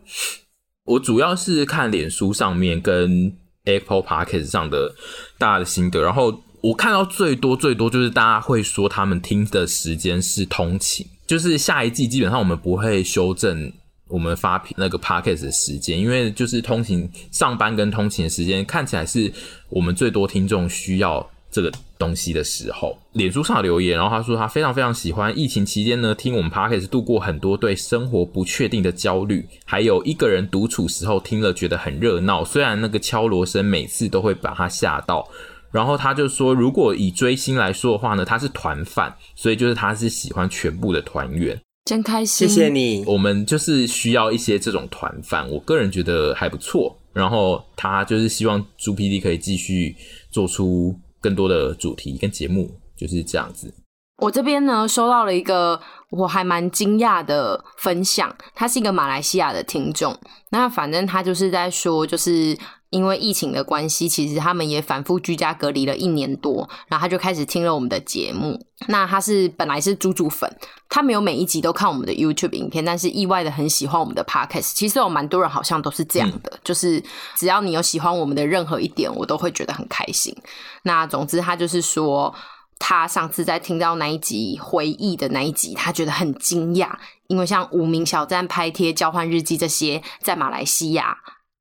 [0.85, 3.33] 我主要是看脸书上面跟
[3.65, 4.95] Apple Podcast 上的
[5.37, 13.73] 大家的心得，然后我看到最多最多就是大家会说他们听的时间是通勤，就是下一季基本上我们不会修正。
[14.11, 19.31] 我们发那个 podcast 的时间，因为就是通勤上班跟通勤的时间，看起来是
[19.69, 22.97] 我们最多听众需要这个东西的时候。
[23.13, 35.27] 脸书上留言，然后他说他非常非常喜欢疫情期间呢，听我们 podcast 度过很多对生活不确定的焦虑，还有一个人独处时候听了觉得很热闹，虽然那个敲锣声每次都会把他吓到。
[35.71, 41.57] 然后他就说，如果以追星来说的话呢，他是团饭，所以就是他是喜欢全部的团员。
[41.85, 43.03] 真开心，谢谢你。
[43.07, 46.97] 我们就是需要一些这种团饭，我个人觉得还不错。
[47.13, 49.95] 然后他就是希望朱 PD 可以继续
[50.29, 53.73] 做出更多的主题跟节目，就是这样子。
[54.17, 60.17] 我这边呢收到了一个我还蛮惊讶的分享，他是一个马来西亚的听众。
[60.51, 62.57] 那反正他就是在说，就是。
[62.91, 68.63] 因为疫情的关系，其实他们也反复居家隔离了一年多，然后他就开始听了我们的节目。
[68.87, 70.53] 那他是本来是猪猪粉，
[70.89, 74.73] 他没有每一集都看我们的 YouTube 影片，但是意外的很喜欢我们的 Podcast。
[74.73, 77.01] 其实有蛮多人好像都是这样的，嗯、就是
[77.37, 80.35] 只要你有喜欢我们的任何一点，我都会觉得很开心。
[80.83, 82.35] 那总之，他就是说，
[82.77, 86.91] 他上次在听到那一集回忆的那一集，他觉得很惊讶，
[87.27, 91.15] 因为像无名小站拍贴、交换日记这些，在马来西亚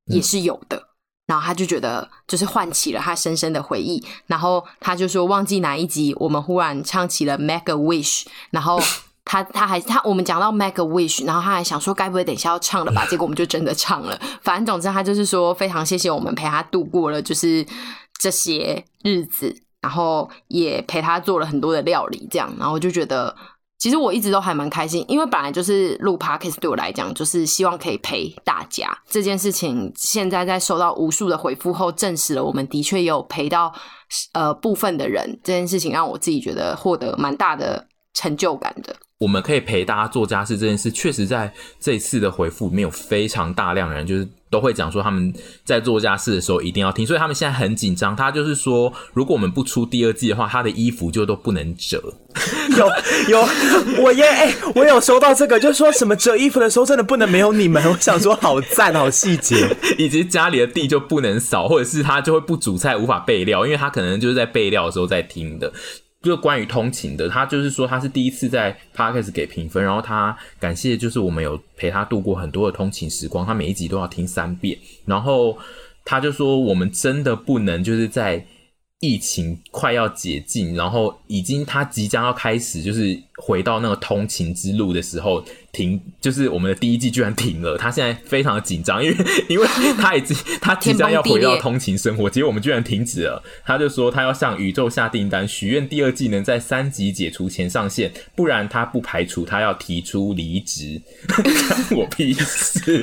[0.07, 0.77] 也是有的。
[0.77, 0.90] 嗯
[1.31, 4.05] 然后他就觉得，就是唤起了他深深的回忆。
[4.27, 8.23] 然后他就说，忘记哪一集，我们忽然唱起了《Make a Wish》。
[8.51, 8.81] 然后
[9.25, 13.07] 他他还他我们讲到《Make a Wish》，然后他还想说，该不会等一下要唱了吧？
[13.09, 14.21] 结果我们就真的唱了。
[14.43, 17.65] 反正总之，他就是说，非常谢谢我们陪他度过了就是
[18.19, 22.53] 这些日子，然后也陪他做了很多的料理，这样。
[22.59, 23.37] 然后我就觉得。
[23.81, 29.91] 其实我一直都还蛮开心，因为本来就是录 podcast 对我来讲，就是希望可以陪大家这件事情。
[29.97, 33.75] 现在在收到无数的回复后，证实了我们的确有陪到
[34.35, 38.95] 呃部分的人，这件事情让我自己觉得获得蛮大的成就感的。
[39.19, 44.29] 我们可以陪大家做家事这件事，确实在这一次的回复里面有非常大量的人就是。
[44.51, 45.33] 都会讲说他们
[45.65, 48.17] 在做家事的时候一定要听，所以他们现在很紧张。
[48.17, 52.03] 他就是说，如果我们不出第二季的话，他的衣服就都不能折。
[52.77, 52.87] 有
[53.31, 53.49] 有，
[54.03, 57.83] 我也哎、欸，我有收到这个，就是说什么折衣服的时候真的不能没有你们。
[57.85, 65.73] 我想说好赞，好细节， 以及家里的地就不能扫，或者是他就会不煮菜无法备料，因为他可能就是在备料的时候在听的。
[66.23, 75.57] 就关于通勤的，他就是说他是第一次在 Podcast 给评分，然后他感谢就是我们有陪他度过很多的通勤时光，他每一集都要听三遍，然后
[76.05, 78.45] 他就说我们真的不能就是在。
[79.01, 87.79] 疫情快要解禁，然后已经他即将要开始，就是回到那个通勤之路的时候停，就是我们的第一季居然停了。
[87.79, 89.17] 他现在非常的紧张，因为
[89.49, 93.43] 因为他已经他即将要回到通勤生活，结果我们居然停止了。
[93.65, 101.01] 他就说他要向宇宙下订单，许愿第二季能在三级解除前上线，不然他不排除他要提出离职。
[101.93, 103.03] 我屁事！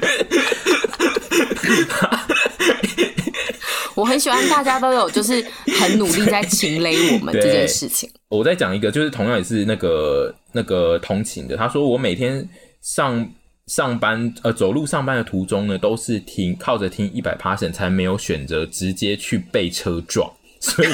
[3.97, 5.43] 我很喜欢大家都有就是
[5.79, 8.07] 很努力在勤勒 我们这件事情。
[8.29, 12.47] 我再讲一个，就是同样也是那个那个通勤的，他说我每天
[12.81, 13.27] 上
[13.65, 20.89] 上班呃走路上班的途中呢，都是听靠着听一百 passion 才没有选择直接去被车撞，所以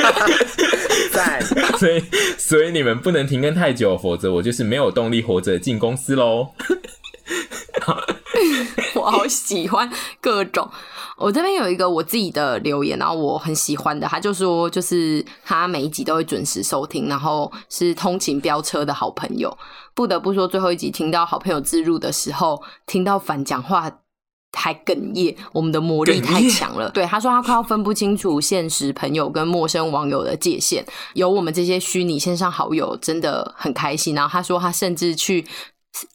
[1.14, 1.40] 在
[1.78, 2.04] 所以
[2.36, 6.50] 所以你们不能停更太久，否则我就是没有动力活着进公司喽。
[8.94, 10.70] 我好喜欢各种。
[11.20, 19.54] 我这边有一个我自己的留言，然后我很喜欢的，他就说，就是他每一集都会准时收听，然后是通勤飙车的好朋友。
[19.94, 23.90] 不得不说，最后一集听到好朋友自入的时候，听到反讲话
[24.52, 26.88] 还哽咽，我们的魔力太强了。
[26.90, 34.14] 对，他说他快要分不清楚现实朋友跟陌生网友的界限，有我们这些虚拟线上好友真的很开心。
[34.14, 35.44] 然后他说他甚至去。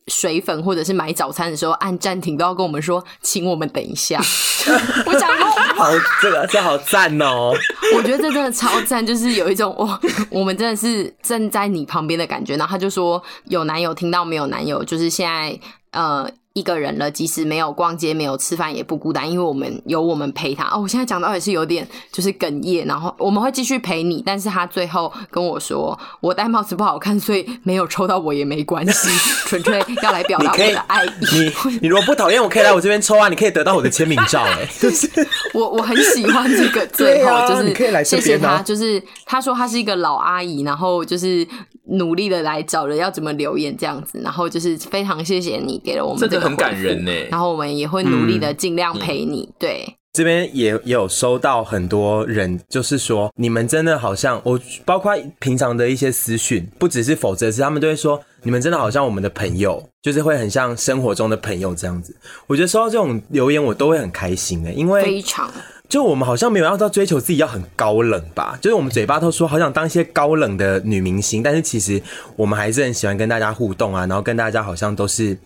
[0.07, 4.19] 水粉或者是买早餐的时候按暂停都要跟我们说，请我们等一下。
[5.05, 7.53] 我想说， 好，这个这好赞哦！
[7.95, 12.55] 我觉得这真的超赞，就是有一种我我们真的是站在你旁边的感觉。
[12.55, 15.59] 然后他就说，有男友听到没有男友，就是现在
[15.91, 16.29] 呃。
[16.55, 20.63] 一个人了，即使没有逛街、没有吃饭，也不孤单，因为我们有我们陪他。
[20.69, 24.23] 哦，我现在讲到也是有点就是哽咽，然后我们会继续陪你。
[24.25, 29.09] 但是他最后跟我说，我戴帽子不好看，所以没有抽到我也没关系，
[29.49, 31.09] 纯粹要来表达我的爱意。
[31.33, 34.41] 你你如果不讨厌，我可以来我这边抽啊，你可以得到我的签名照。
[34.41, 35.09] 哎，就 是
[35.53, 41.45] 我我很喜欢这个，最后 就是谢谢他，就是他说他是一个老阿姨，然后就是。
[41.87, 47.11] 努力的来找人要怎么留言这样子，然后就是非常谢谢你给了我们，这个很感人呢。
[47.29, 49.41] 然后我们也会努力的尽量陪你。
[49.41, 62.15] 嗯、对，这边也也有收到很多人，就是说你们真的好像我，包括平常的一些私讯，不只是否则是他们都会说你们真的好像我们的朋友，就是会很像生活中的朋友这样子。
[62.47, 65.51] 我觉得收到这种留言，我都会很开心的，因为非常。
[65.87, 72.01] 就我们好像没有要到追求自己要很高冷吧，就是我们嘴巴都说好想当一些高冷的女明星，但是其实
[72.35, 75.37] 我们还是很喜欢跟大家互动啊，然后跟大家好像都是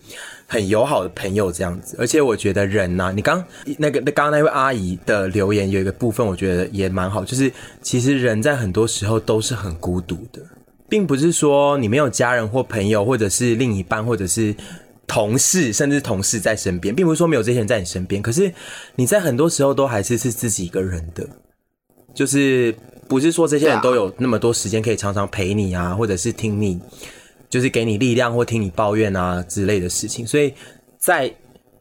[0.46, 1.96] 很友好的朋友这样子。
[2.00, 3.44] 而且我觉得人呐、你刚
[3.78, 10.40] 那个那刚刚那位阿姨的留言有一个部分，我觉得也蛮好，就是其实人在很多时候都是很孤独的，
[10.88, 14.54] 并不是说你没有家人或朋友，或者是另一半，或者是。
[15.10, 18.54] 同事甚至同事在身边，并不是说没有这些人在你身边，可是
[18.94, 21.28] 你在很多时候都还是是自己一个人的，
[22.14, 22.72] 就是
[23.08, 26.80] 不是说这些人都有那么多时间可以常常陪你啊，或者是听你，
[27.48, 30.24] 就是给你力量或听你抱怨啊之类的事情。
[30.24, 30.54] 所以
[30.96, 31.28] 在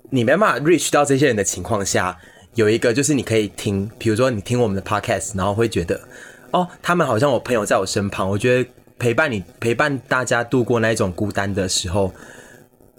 [0.09, 2.17] 你没办法 reach 到这些人的情况下，
[2.55, 6.01] 有一个就是你可以听，比如说你听我们的 podcast，然后会觉得
[6.49, 12.11] 哦，他们好像我朋友在我身旁，我觉得陪伴你陪伴大家度过那一种孤单的时候。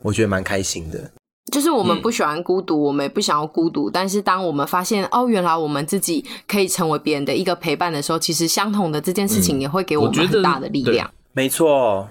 [0.03, 1.11] 我觉得蛮开心的，
[1.53, 3.91] 就是我们不喜欢孤独，嗯、我们也不想要孤独。
[3.91, 11.11] 但是当我们发现哦，原来我们自己可以成为别人的一个陪伴的时候，其实相同的这件事情也会给我们很大的力量。
[11.33, 12.09] 没错，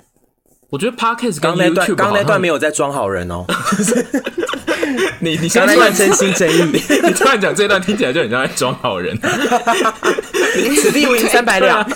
[0.69, 3.45] 我觉得 Podcast 刚那段刚那段没有在装好人哦。
[5.19, 6.71] 你你刚才那段真心真意，
[7.03, 9.17] 你突然讲这段听起来就很像在装好人。
[10.81, 11.87] 此地无银三百两。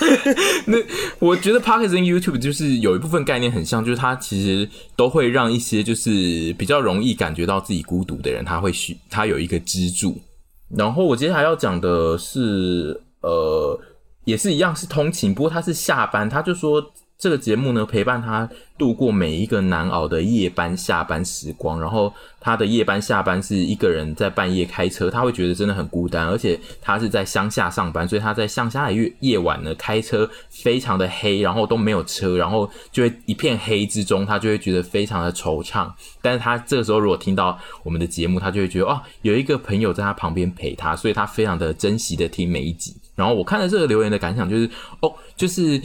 [0.65, 0.77] 那
[1.19, 10.21] 我觉得 Podcast 跟 YouTube 就是有一部分概念很像，就是它其实都会让一些就是比较容易感觉到自己孤独的人，他会需他有一个支柱。
[10.75, 13.79] 然后我接下来要讲的是，呃，
[14.25, 16.83] 也是一样是通勤，不过他是下班，他就说。
[17.23, 21.79] 这个节目呢，陪伴他度过每一个难熬的夜班、下班时光。
[21.79, 26.27] 然后他的夜班、下班是一个人在半夜开车，他会觉得真的很孤单。
[26.27, 35.89] 而且他是在乡下上班，所以他在乡下的夜夜晚呢，开车非常的黑，然后都没有车，然后就会一片黑之中，他就会觉得非常的惆怅。
[36.21, 42.93] 但是他这个时候如果听到我们的节目，他就会觉得哦，有一个朋友在他旁边陪他，所以他非常的珍惜的听每一集。
[43.15, 45.81] 然后我看了这个留言的感想就是，哦，就是。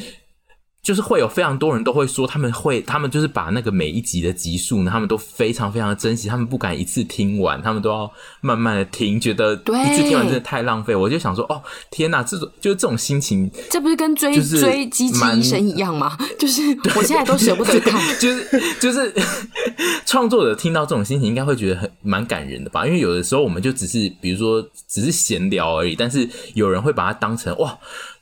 [0.88, 10.96] 就是会有非常多人都会说，他们会，他们就是把那个每一集的集数呢，他们都非常非常的珍惜，他们不敢一次听完，他们都要慢慢的听，觉得一次听完真的太浪费。
[10.96, 16.16] 我就想说，哦，天哪，这种就是这种心情，这不是跟追追机器医生一样吗？
[16.38, 16.62] 就是
[16.96, 18.48] 我现在都舍不得看，就是
[18.81, 19.12] 就是
[20.07, 22.87] 创作者听到这种心情，应该会觉得很蛮感人的吧？
[22.87, 27.79] 因为有的时候我们就只是比如说只是闲聊而已，但是有人会把它当成哇。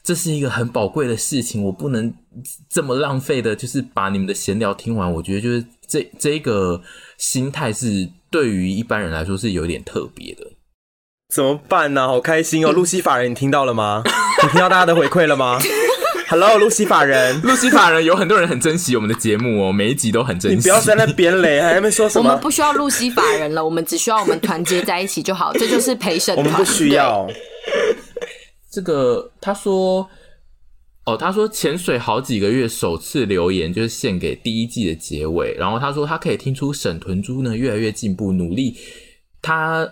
[0.07, 2.15] 这是一个很宝贵的事情，我不能
[2.71, 5.13] 这么浪费的，就是把你们的闲聊听完。
[5.13, 6.81] 我觉得就是这这一个
[7.19, 10.47] 心态是对于一般人来说是有点特别的。
[11.35, 12.07] 怎么办呢？
[12.07, 14.05] 好开心哦，路西法人，你听到了吗？
[14.45, 15.59] 你听到大家的回馈了吗
[16.29, 20.57] ？Hello，路西法人， 路西法人，有很多人很珍惜我们的节目哦，每一集都很珍惜。
[20.57, 22.29] 你不要在那边嘞，还没说什么？
[22.29, 26.45] 我们不需要路西法人了，我们只需要我们团结在一起就好，这就是陪审团。
[26.47, 27.27] 我们不需要。
[28.77, 30.07] 这个他说，
[31.07, 35.55] 哦，他说潜水好几个月，首次留言就是献给第一季的结尾。
[35.55, 38.77] 然后他说他可以听出沈屯珠呢越来越进步，努力。
[39.41, 39.91] 他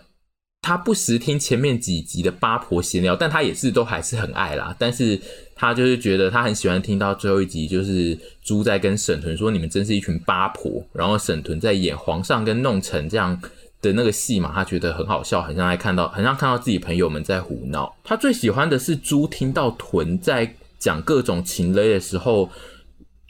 [0.60, 4.76] 他不时听前面几集的八婆闲聊，但他也是都还是很爱啦。
[4.78, 5.18] 但是
[5.54, 13.40] 他就是觉得他很喜欢听到最后一集，就是猪在跟沈屯说：“你们真是一群八婆。”然后沈屯在演皇上跟弄臣这样。
[13.88, 17.94] 的那个戏嘛，他觉得很好笑，很像在看到，很像看到自己朋友们在胡闹。
[18.02, 22.50] 他最喜欢的是猪听到豚在讲各种情勒的时候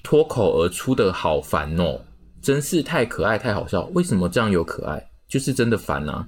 [0.02, 2.00] 脱口而出的好烦哦，
[2.42, 3.84] 真是太可爱太好笑。
[3.94, 5.04] 为什么这样有可爱？
[5.34, 6.24] 就是真的烦啊！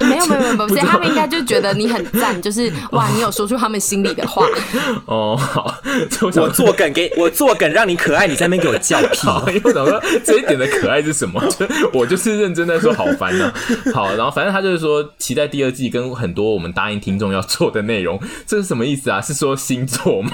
[0.00, 4.44] 没有没有没有， 不是他们应该就觉得你很 赞，就是 哇，你有说出他们心里的话。
[5.06, 5.72] 哦，好，
[6.34, 9.54] 我做梗给我做梗让你可爱，你在那边给我叫屁。
[9.54, 11.40] 因为我想说这一点的可爱是什么？
[11.94, 13.54] 我就是认真在说好烦呢、啊。
[13.94, 19.20] 好，然后反正他就是说期待第二季跟很多我们答应听众要做的内容，这是什么意思啊？
[19.20, 20.32] 是说星座吗？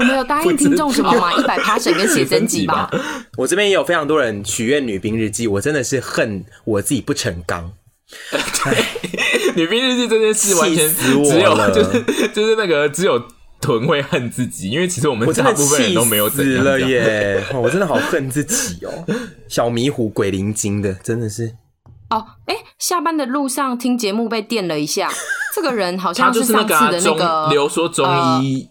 [0.00, 1.32] 我没有答应 听众什么吗？
[1.34, 2.90] 一百 passion 跟写真集吧。
[3.36, 7.72] 我这边也有非常多人许愿女兵日记，我真的是恨我自己不成钢。
[8.64, 8.84] 对，
[9.54, 11.22] 女兵日记这件事完全只有
[11.70, 13.22] 就是就是那个只有
[13.60, 17.44] 屯会恨自己，因为其实我们大部分人都没有怎样死了耶。
[17.54, 19.04] 我真的好恨自己哦，
[19.48, 21.54] 小迷糊鬼灵精的，真的是。
[22.08, 25.08] 哦，哎，下班的路上听节目被电了一下，
[25.54, 28.04] 这个人好像是上次的那个刘说中
[28.42, 28.69] 医。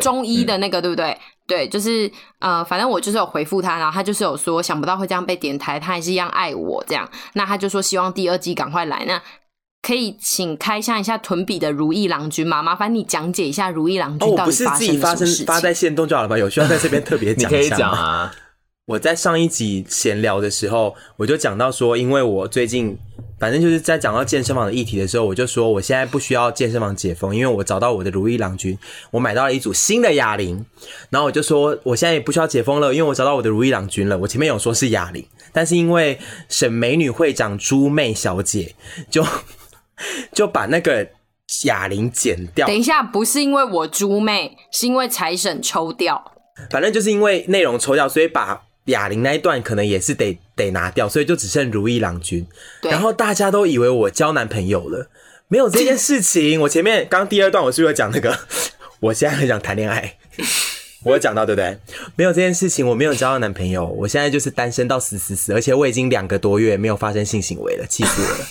[0.00, 1.18] 中医的那个、嗯、对不对？
[1.46, 7.08] 对，就是呃，反正我就是有回复他，然后他就是有说想不到会这样被点台，他还是一样爱我这样。
[7.34, 9.20] 那他就说希望第二季赶快来，那
[9.82, 12.62] 可以请开箱一下屯比的如意郎君吗？
[12.62, 14.76] 麻烦你讲解一下如意郎君到底发生什么事情。
[14.76, 16.38] 哦、不是自己发生发在线动就好了吧？
[16.38, 17.62] 有需要在这边特别讲一下吗？
[17.62, 18.32] 你可以讲啊。
[18.86, 22.98] 我在上一集闲聊的时候，我就讲到说，因为我最近。
[23.38, 28.78] 反正就是在讲到健身房的议题的时候，我就说我现在不需要健身房解封，因为我找到我的如意郎君，
[29.10, 30.64] 我买到了一组新的哑铃，
[31.10, 34.16] 然后我就说我现在也不需要解封了，因为我找到我的如意郎君了。
[34.16, 36.16] 我前面有说是哑铃，但是因为
[36.48, 38.76] 沈美女会长猪妹小姐
[39.10, 39.26] 就
[40.32, 41.08] 就把那个
[41.64, 42.68] 哑铃剪掉。
[42.68, 46.32] 等一下，不是因为我猪妹，是因为财神抽掉。
[46.70, 48.62] 反正就是因为内容抽掉，所以把。
[48.86, 52.46] 哑铃那一段可能也是得得拿掉，所以就只剩如意郎君。
[52.82, 55.08] 然后大家都以为我交男朋友了，
[55.48, 56.60] 没有这件事情。
[56.62, 58.38] 我前面刚第二段我是不是有讲那个？
[59.00, 60.16] 我现在很想谈恋爱，
[61.04, 61.78] 我有讲到对不对？
[62.16, 68.46] 没有这件事情，我没有交到男朋友，我现在就是单身到死死死，而且我已经两个多月没有发生性行为了，气死我了。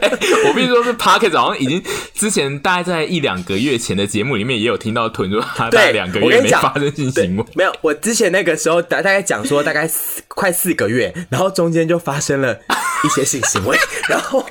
[0.00, 0.10] 欸、
[0.46, 1.82] 我必须说，是 Podcast 好像已经
[2.14, 7.44] 之前大概在一两个月前的节目里面也有听到豚说他大概两个月没发生性行为。
[7.54, 12.56] 没有，我之前那个时候大大概讲说大概四快四个月，然后中间就发生了
[13.04, 13.76] 一些性行为，
[14.08, 14.44] 然后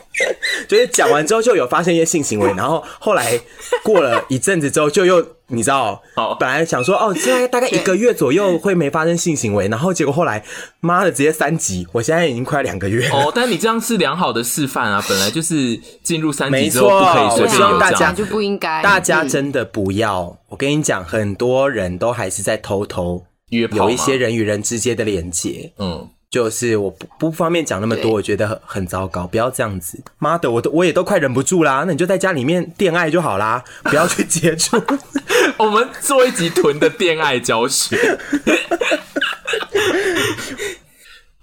[0.68, 3.40] 就是讲完之后就有发生一些性行为，然后后来
[3.84, 5.26] 过了一阵子之后就又。
[5.48, 10.44] 你知道，哦，本来想说哦，现在大概一个月左右会没发生性行为，然后结果后来，
[10.80, 13.08] 妈的，直接三级，我现在已经快两个月。
[13.10, 20.22] 哦，但你这样是良好的示范啊，本来就是进入三级之后不可以随便有这样，我希望大家就不应该，大家真的不要。
[20.22, 26.08] 嗯、我跟你讲，很多人都还是在偷偷约，有一些人与人之间的连接，嗯。
[26.34, 30.04] 就是我不不方便讲那么多，我觉得很很糟糕，不要这样子。
[30.18, 34.82] 妈的，我都我也都快忍不住啦，那你就在家里面恋爱就好啦，不要去接触。
[35.58, 38.18] 我们做一集囤的恋爱教学。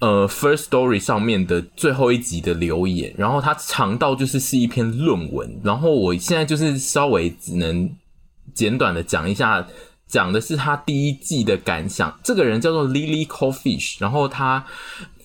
[0.01, 7.88] 呃，First Story 上面的最后一集的留言，然后它长到就是是一篇论文，然后我现在就是稍微只能
[8.53, 9.64] 简短的讲一下。
[10.11, 12.18] 讲的是他第一季的感想。
[12.24, 14.64] 这个人叫做 Lily Cowfish，然后他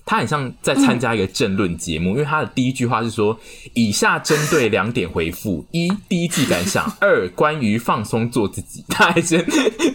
[0.06, 3.38] 他很像在参加一个政论节目，因为他的第一句话是说：
[3.74, 8.86] 以下针对两点回复：一、第一季感想； 二、关于放松做自己。
[8.88, 9.44] 他还先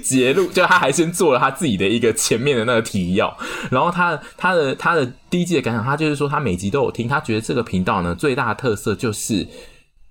[0.03, 3.36] 揭露，就他还先做了他自己的一个前面的那个提要。
[3.70, 9.47] 然后他他的他的第一季的感想，他就是说他每集都有听，他觉得这个频道呢最大的特色就是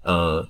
[0.03, 0.47] 呃。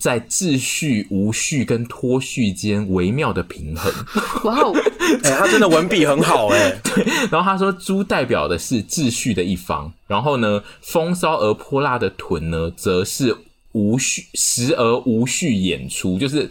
[0.00, 3.92] 在秩序、无序跟脱序间微妙的平衡。
[4.44, 4.74] 哇哦，
[5.22, 6.74] 哎，他真的文笔很好哎。
[6.82, 13.36] 对，然后他说猪代表的是秩序的一方，然后呢，风骚而泼辣的豚呢，则是
[13.72, 16.18] 无序时而无序演出。
[16.18, 16.48] 就是，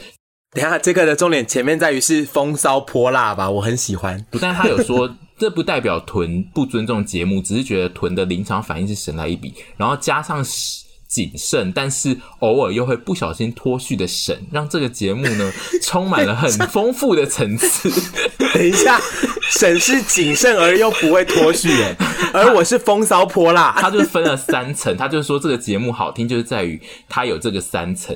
[0.51, 4.23] 等下这个的重点前面在于是风骚泼辣吧，我很喜欢。
[4.29, 10.45] 不但他有说，这不代表屯不尊重节目，只是觉得屯的临场反应是神来一笔，然后加上。
[11.09, 15.51] 谨慎，但是偶尔又会不小心脱序的沈，让这个节目呢
[15.83, 17.89] 充满了很丰富的层次。
[18.53, 19.01] 等一下，
[19.49, 21.95] 沈是谨慎而又不会脱序，哎，
[22.33, 23.75] 而我是风骚泼辣。
[23.79, 26.79] 他就分了三层，他就说这个节目好听就是在于
[27.09, 28.15] 它有这个三层。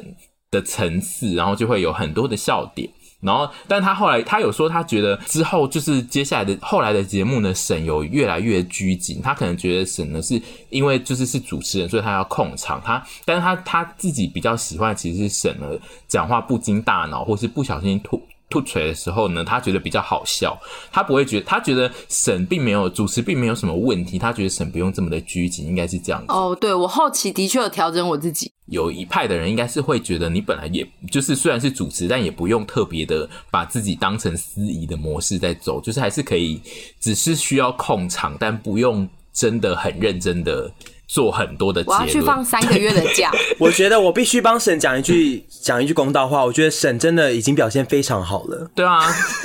[0.51, 2.87] 的层次，然后就会有很多的笑点。
[3.23, 9.21] 然后，但他后来他有说，他觉得之后就是接下来的后来的节目呢，沈有越来越拘谨。
[9.21, 12.81] 他可能觉得沈呢是因为就是是主持人，所以他要控场。
[12.83, 15.67] 他，但是他他自己比较喜欢其实是沈呢
[16.07, 18.21] 讲话不经大脑，或是不小心吐
[18.53, 20.55] 吐槌的时候呢，他觉得比较好笑。
[20.91, 24.19] 他不会觉得，他觉得沈并没有主持并没有什么问题。
[24.19, 26.27] 他觉得沈不用这么的拘谨，应该是这样子。
[26.29, 28.51] 哦，对，我后期的确有调整我自己。
[28.67, 36.61] 有一派的人应该是会觉得，你本来也就是虽然是主持，但也不用特别的把自己当成司仪的模式在走，就是还是可以，
[36.99, 40.71] 只是需要控场，但不用真的很认真的。
[41.13, 43.31] 做很多的，我要去放三个月的假。
[43.59, 46.43] 我觉得我必须帮沈讲一句讲一句公道话。
[46.43, 48.67] 我觉得沈真的已经表现非常好了。
[48.73, 48.99] 对啊，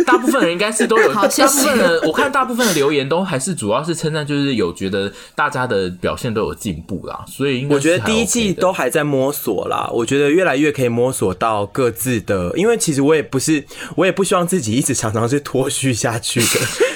[0.06, 1.12] 大部分人应该是都有。
[1.12, 1.66] 好，谢谢。
[1.66, 7.22] 大部分的我看大部分的留言都还是主要是称赞，就是有觉得大家的表现都有进步啦。
[7.26, 9.90] 所以应该、OK、我觉得第一季都还在摸索啦。
[9.92, 13.62] 我觉得越来越可以摸索到各自的，因为其实我也不是，
[13.94, 16.46] 我也不希望自己一直常常是脱序下去的。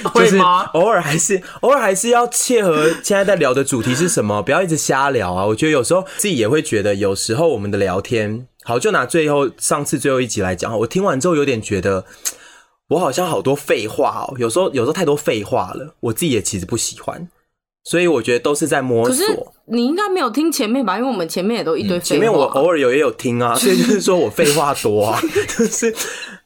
[0.15, 0.39] 就是
[0.73, 4.62] 偶尔还是偶尔还是要切合现在在聊的主题是什么，不要。
[4.63, 5.45] 一直瞎聊啊！
[5.45, 12.05] 我觉得有时候自己也会觉得，有时候我们的聊天，好，就拿最后上次最后一集来讲，我听完之后有点觉得，
[12.89, 14.35] 我好像好多废话哦。
[14.39, 17.29] 有时候有时候太多废话了，我自己也其实不喜欢，
[17.85, 19.53] 所以我觉得都是在摸索。
[19.67, 20.99] 你应该没有听前面吧？
[20.99, 22.05] 因为我们前面也都一堆废话。
[22.05, 25.21] 前面我偶尔有也有听啊，所以就是说我废话多啊，
[25.57, 25.95] 就是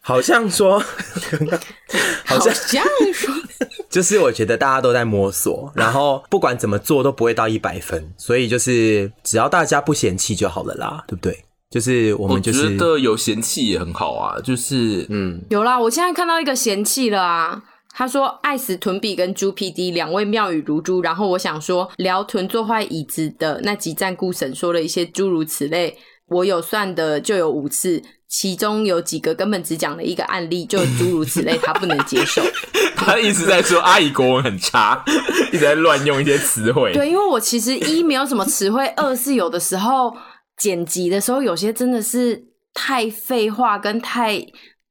[0.07, 0.79] 好像说，
[2.25, 3.35] 好像这样说。
[3.91, 11.45] 就是我觉得大家都在摸索，然后不管怎么做都不会到一百分，所以就是只要大家不嫌弃就好了啦，对不对？
[11.71, 17.61] 就是我们就是觉得有嫌弃也很好啊，就是嗯，有啦，我现在看到一个嫌弃了啊，
[17.93, 25.99] 他说爱死屯比跟猪 PD 两位妙语如珠，然后我想说聊屯坐坏椅子的那集战顾神说了一些诸如此类，
[26.29, 28.01] 我有算的就有五次。
[28.29, 32.43] 其中有几个根本只讲了一个案例，就诸如此类，他不能接受。
[32.97, 35.05] 他一直在说阿姨国文很差，
[35.53, 36.93] 一直在乱用一些词汇。
[36.93, 40.15] 对，因为我其实一没有什么词汇，二是有的时候
[40.57, 42.43] 剪辑的时候，有些真的是
[42.75, 44.45] 太废话跟太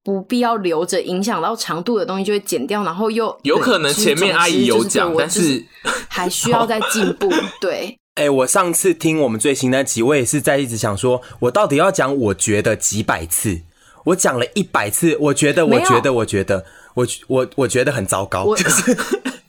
[0.04, 5.66] 不必要留着，影响到长度的东西就会剪掉，然后又有可能前面阿姨有讲，但是
[6.08, 7.30] 还需要再进步。
[7.60, 8.00] 对。
[8.16, 13.60] 哎、欸，我上次听我们最新那集，我也是在一直想说，我到底要讲我觉得几百次，
[14.06, 16.64] 我讲了一百次，我觉得，我觉得，我觉得，
[16.96, 18.98] 我我我觉得很糟糕，就是。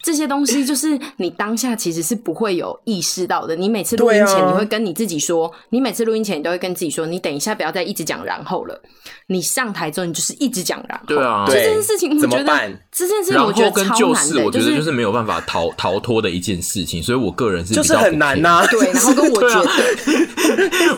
[0.06, 3.56] 这些东西就是你当下其实是不会有意识到的。
[3.56, 8.80] 你每次录音前，你会跟你自己说，你每次录音前，你都会跟自己说，你等一下不要再一直讲然后了。
[9.26, 11.04] 你上台之后，你就是一直讲然后。
[11.08, 13.90] 对啊，这件事情我觉得，这件事情我觉得超难的。
[13.90, 18.66] 然后跟旧事，我觉得就是没有办法逃逃脱的一件事情，所以我个人是就是很难呐、啊。
[18.68, 19.68] 对，然后跟我觉得，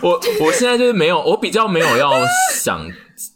[0.03, 2.13] 我我现在就是没有，我比较没有要
[2.55, 2.87] 想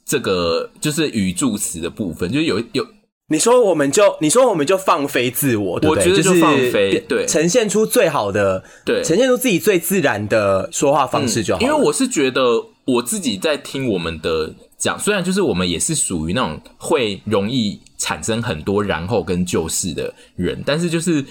[0.04, 2.86] 这个就是语助词的部分，就是有有。
[3.32, 6.04] 你说我们就你说我们就放飞自我，对不对？
[6.04, 11.62] 我觉得就放飞，对，呈现出最好的，对，呈现出自己最自然的说话方式就好、嗯。
[11.62, 12.42] 因为我是觉得
[12.84, 21.24] 我自己在听我们的讲，虽然就是我们也是属于那种会容易产生很多然后跟就是的人，但是就是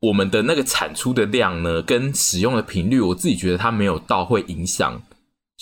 [0.00, 4.98] 我们的那个产出的量呢，跟使用的频率，我自己觉得它没有到会影响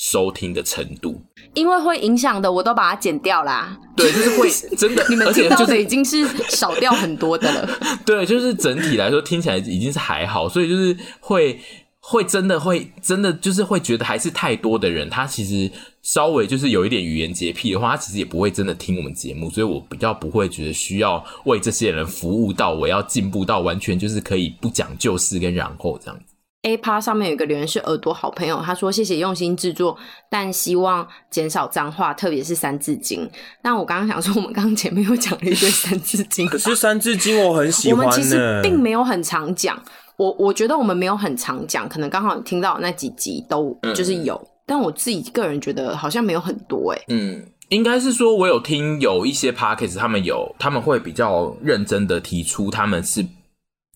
[0.03, 1.23] 收听的程度。
[1.55, 3.79] 因为会影响的，我都把它剪掉啦。
[3.95, 7.69] 对，就是会 真的，你们听到的已经是少掉很多的了。
[8.05, 11.61] 对，就是整体来说听起来已经是还好，所以就是会
[12.01, 26.32] 会真的会真的就是会觉得还是太多的人，他其实稍微就是有一点语言洁癖的话，他其实也不会真的听我们节目，所以我比较不会觉得需要为这些人服务到我要进步到完全就是可以不讲旧事跟然后这样子。
[26.63, 29.99] A 趴上面有一个留言是耳朵好朋友，他说谢谢用心制作，
[30.29, 33.29] 但希望减少脏话，特别是三字经。
[33.63, 38.07] 那我刚刚想说，我们刚刚前面又讲了一堆三字经，可是三字经我很喜欢。
[38.07, 39.77] 我们其实并没有很常讲，
[40.17, 47.05] 我我觉得我们没有很常讲，可能刚好听到那几集都就是有，嗯、但我自己个人觉得好像没有很多哎、欸。
[47.09, 53.27] 嗯，应该是说我有听有一些 Podcast 他们有他们会比较认真的提出他们是。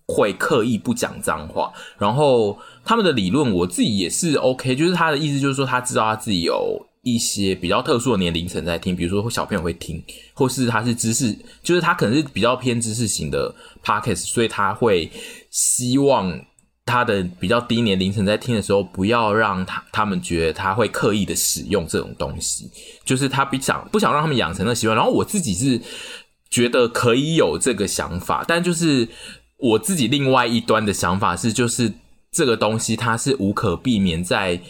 [0.08, 10.00] 会刻意不讲脏话，然后他们的理论我自己也是 OK，就是他的意思就是说他知道他自己有一些比较特殊的年龄层在听，比如说小朋友会听，
[10.32, 13.52] 或是他是知识，就是他可能是比较偏知识型的
[13.84, 15.10] Podcast，所以他会
[15.50, 16.40] 希望
[16.84, 22.70] 他的比较低年龄层在听的时候，不要让他他们觉得他会刻意的使用这种东西，
[23.04, 24.96] 就是他不想不想让他们养成的习惯。
[24.96, 25.80] 然后我自己是
[26.48, 29.08] 觉得可以有这个想法，但就是。
[29.58, 31.92] 我自己另外一端的想法是，就是
[32.30, 34.60] 这个东西它是无可避免在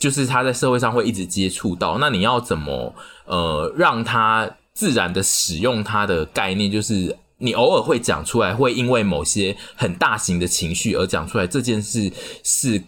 [0.00, 2.94] 就是他在社会上会一直接触到，那你要怎么
[3.26, 6.70] 呃让他自然的使用他的概念？
[6.70, 12.10] 就是你偶尔会讲出来，会因为某些很大型的情绪而讲出来，这件事
[12.42, 12.82] 是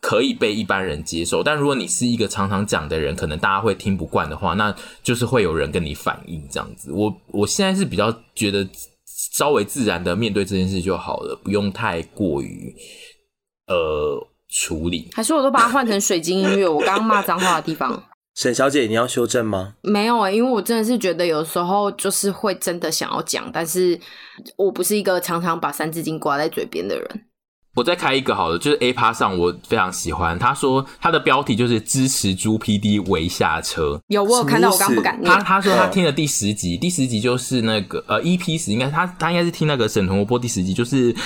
[0.00, 1.42] 可以被一般人接受。
[1.42, 6.90] 但如果你是一个常常讲的人，可能大家会听不惯的话，那就是会有人跟你反映这样子。
[6.90, 8.66] 我我现在是比较觉得
[9.32, 12.74] 稍微自然的面对这件事就好了，不用太过于
[13.66, 14.26] 呃。
[14.52, 16.68] 处理还是我都把它换成水晶音乐？
[16.68, 18.02] 我刚刚骂脏话的地方，
[18.34, 19.76] 沈小姐，你要修正吗？
[19.82, 23.96] 没有欸，因为我真的是觉得有时候就是会真的想要讲，但是
[24.56, 27.26] 我不是一个常常把三字经挂在嘴边的人。
[27.80, 33.98] 我再开一个好了，就是 A 趴上我非常喜欢，他说他的标题就是支持猪 PD 围下车。
[34.08, 35.32] 有我有看到，我刚不敢念。
[35.32, 41.16] 他他说他听了第十集，第十集就是那个呃 EP 十，应该他他应该是听那个沈腾播第十集，就是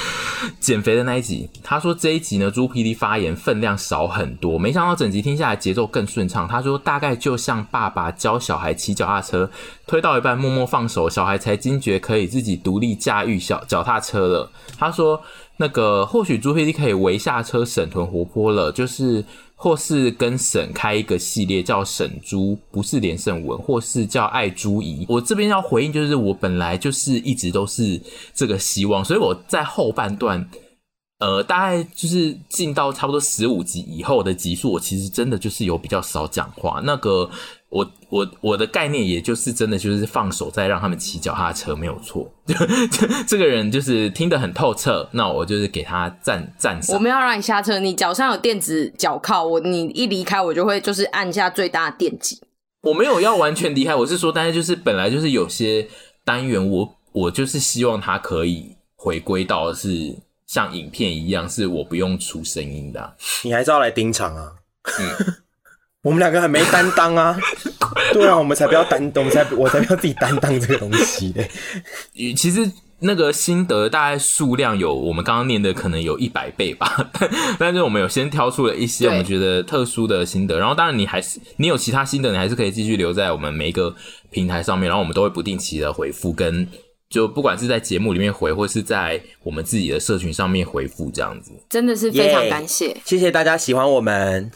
[0.60, 1.50] 减肥的那一集。
[1.64, 6.46] 他说这一集呢，猪 PD 发言分量少很多，没想到整集听下来节奏更顺畅。
[6.46, 9.50] 他说大概就像爸爸教小孩骑脚踏车，
[9.88, 14.52] 推到一半默默放手，小孩才惊觉可以自己独立驾驭小脚踏车了。
[14.78, 15.20] 他说。
[15.56, 19.24] 那个或许猪 PD 可以围下车，沈屯活泼了，就是
[19.54, 25.06] 或是跟沈开一个系列叫沈猪，不是连胜文，或是叫爱猪姨。
[25.08, 28.00] 我这边要回应，就是我本来就是一直都是
[28.34, 30.48] 这个希望，所以我在后半段，
[31.20, 36.80] 呃，大概就是进到差不多十五集以后的集数，我其实真的就是有比较少讲话。
[36.84, 37.30] 那个。
[37.74, 42.32] 我我我的概念也就是真的就是放手再让他们骑脚踏车没有错，
[43.26, 46.94] 这个人就是听得很透彻，那我就是给他赞赞赏。
[46.94, 52.40] 我没有让你下车，你脚上有电子脚铐，我你一离开我就会就是按下最大的电击。
[52.82, 55.88] 我没有要完全离开，我是说，但是就是本来就是有些
[56.24, 60.14] 单元我，我我就是希望他可以回归到是
[60.46, 63.12] 像影片一样，是我不用出声音的啊。
[63.42, 64.52] 你还是要来盯场啊？
[65.00, 65.34] 嗯。
[66.04, 67.34] 我们两个很没担当啊！
[68.12, 71.50] 对啊，我们才不要担当，我们才我才不要自己担当这个东西嘞。
[72.34, 77.10] 其实那个心得大概数量有我们刚刚念的可能有一百倍吧，
[77.58, 83.94] 但是我们有先挑出了一些我们觉得特殊的心得，然后当然你还是你有其他心得，你还是可以继续留在我们每一个
[84.30, 86.68] 平台上面，然后我们都会不定期的回复，跟
[87.08, 94.50] 就不管是在节目里面回，或是在我们自己的社群上面回复这样子，真的是非常感谢，yeah, 谢谢大家喜欢我们。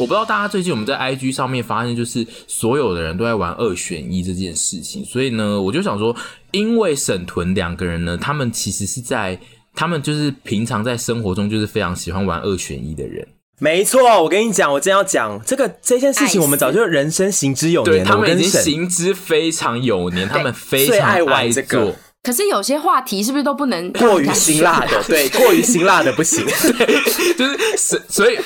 [0.00, 6.16] 我不知道大家最近我们在 IG 上面发现，就是所有的人都在玩二选一这件事情，所以呢，我就想说，
[6.52, 9.38] 因为沈屯两个人呢，他们其实是在
[9.74, 13.28] 他们就是平常在生活中就是非常喜欢玩二选一的人。
[13.58, 21.94] 没错，我跟你讲，我真要讲这个这件事情，我们早就人生行之有年了，他们已经行之非常有年，他们非常爱玩这个。
[22.22, 25.02] 可是有些话题是不是都不能过于辛辣的？
[25.04, 26.44] 对， 过于辛辣的不行。
[26.44, 26.86] 对，
[27.34, 28.38] 就是所以，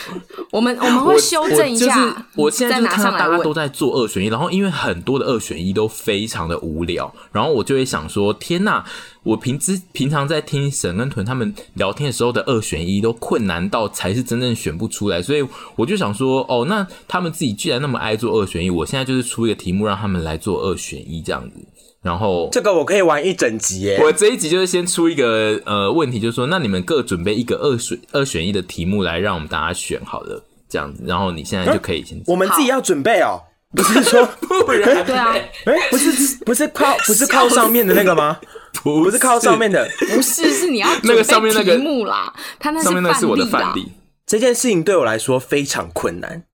[0.53, 1.87] 我们我们会修正一下。
[1.87, 8.85] 就是我现在就看到大家都在做二选一，然后因为很多的二选一都非常的无聊，然后我就会想说：天呐，
[9.25, 15.45] 我平时平常在听沈跟屯他们聊天的时候的二选一都困难到才是真正选不出来，所以
[15.75, 21.57] 我就想说：哦，那他们自己既然那么爱做二选一，我现在就是出一个题目让他们来做二选一这样子。
[22.05, 23.99] 然后这个我可以玩一整集耶！
[24.03, 31.03] 我这一集就是先出一个呃问题，就是说，那你们各准备一个二选二选一的题目来让我们大家选好了，这样子。
[31.07, 32.23] 然后你现在就可以先、嗯。
[32.27, 33.41] 我们自己要准备哦，
[33.75, 34.23] 不是说
[34.67, 35.35] 不然对啊？
[35.65, 38.39] 哎，不是不是靠不是靠上面的那个吗？
[38.83, 42.35] 不是靠上面的，不是是你要那个上面那个题目啦。
[42.59, 43.91] 他那上面那是我的范例。
[44.27, 46.45] 这件事情对我来说非常困难，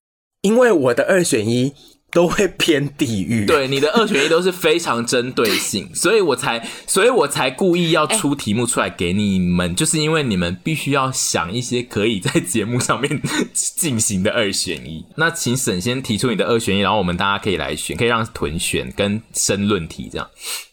[0.42, 1.74] 因为我的二选一。
[2.12, 13.22] 都会偏地狱，对，你的二选一都是非常针对性，所以我才，所以我才故意要出题目出来给你们，欸、就是因为你们必须要想一些可以在节目上面
[13.54, 15.04] 进行的二选一。
[15.16, 20.28] 那请沈先提出你的二选一，然后我们大家可以来选，可以让屯选跟申论题这样。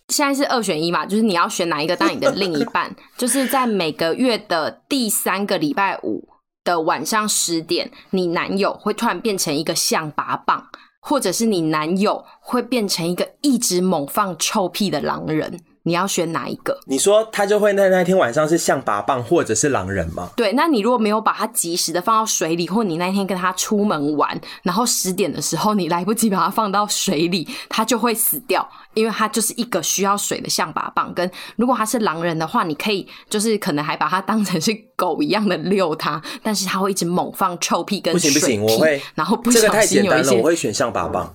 [0.10, 6.28] 现在是二选一嘛，就是你要选哪一个当你的另一半， 就是在每个月的第三个礼拜五
[6.64, 10.64] 的晚上十点，你男友会突然变成一个象拔蚌。
[11.08, 15.62] 或者是你男友会变成一个一直猛放臭屁的狼人。
[15.88, 16.78] 你要选哪一个？
[16.86, 20.30] 你说他就会在那天晚上是象拔蚌，或者是狼人吗？
[20.36, 31.14] 对，那你如果没有把它及时的放到水里，或你那天跟他出门玩，然后十点的时候你来不及把它放到水里，它就会死掉，因为它就是一个需要水的象拔蚌。
[31.14, 38.40] 跟如果它是狼人的话，你可以就是可能还把它当成是狗一样的遛它，但是它会一直猛放臭屁跟水屁。
[38.42, 41.30] 不行不行，我会，然后不小心有一些，这个太简单了，我会选象拔蚌。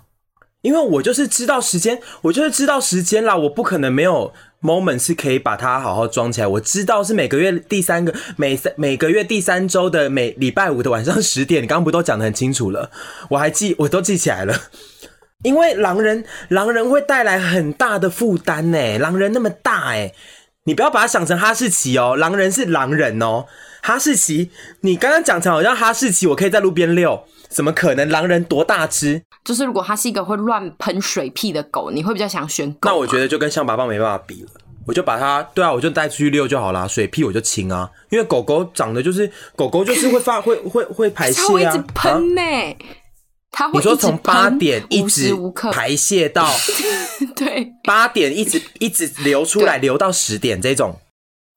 [0.63, 4.33] 因为我就是知道时间，我就是知道时间啦，我不可能没有
[4.63, 6.47] moment 是可以把它好好装起来。
[6.47, 12.91] 我知道是每个月第三个每三每个月第三周的每礼拜五的晚上十点，你刚刚不都讲得很清楚了？
[13.31, 14.57] 我还记，我都记起来了。
[15.43, 20.13] 因为狼人狼人会带来很大的负担呢，狼人那么大哎，
[20.67, 23.47] 你不要把它想成哈士奇哦，狼人是狼人哦，
[23.83, 28.09] 哈士奇你刚刚讲成好像哈士奇，我可以在路边遛，怎么可能？
[28.09, 29.23] 狼人多大只？
[29.45, 32.89] 就是如果它是一个会乱喷水屁的狗，你会比较想选狗。
[32.89, 34.49] 那我觉得就跟象拔蚌没办法比了，
[34.87, 36.87] 我就把它，对啊，我就带出去遛就好啦。
[36.87, 42.43] 水屁我就清啊，因为狗狗长得就是狗狗就是会发会会会排泄啊，它会一直喷呢。
[43.51, 45.35] 它会你说从八点一直
[45.73, 46.49] 排泄到
[47.37, 50.99] 对八点一直一直流出来，流到十点这种。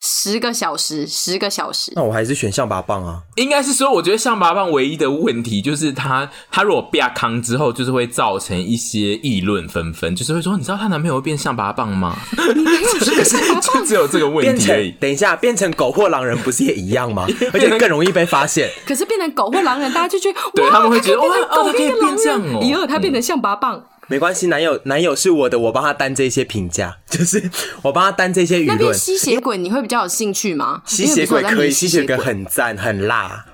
[0.07, 1.91] 十个小时，十个小时。
[1.95, 3.23] 那我还是选象拔蚌啊。
[3.37, 12.15] 应该是说，我觉得象拔蚌唯一的问题就是它，它如果变康之后，就是会造成一些议论纷纷，就是会说，你知道她男朋友会变象拔蚌吗？
[12.35, 14.91] 就 是就只有这个问题而已。
[14.91, 17.25] 等一下，变成狗或狼人不是也一样吗？
[17.51, 18.69] 而且更容易被发现。
[18.85, 22.59] 可是变成狗或狼人，大家就觉得，对他们会觉得，哇，狗可以变这样哦。
[22.61, 23.79] 以后他变成象拔蚌。
[24.07, 27.49] 没关系，男友男友是我的，我帮他担这些评价，就是
[27.81, 28.77] 我帮他担这些舆论。
[28.77, 30.81] 那边吸血鬼你会比较有兴趣吗？
[30.85, 33.45] 吸血鬼可以，吸血鬼很赞很辣，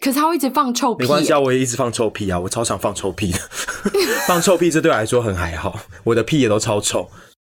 [0.00, 1.04] 可是他会一直放臭屁。
[1.04, 3.38] 没关系啊，我也一直放臭屁啊，我超常放臭屁的，
[4.28, 7.10] 放臭屁这对我来说很还好，我的屁也都超臭。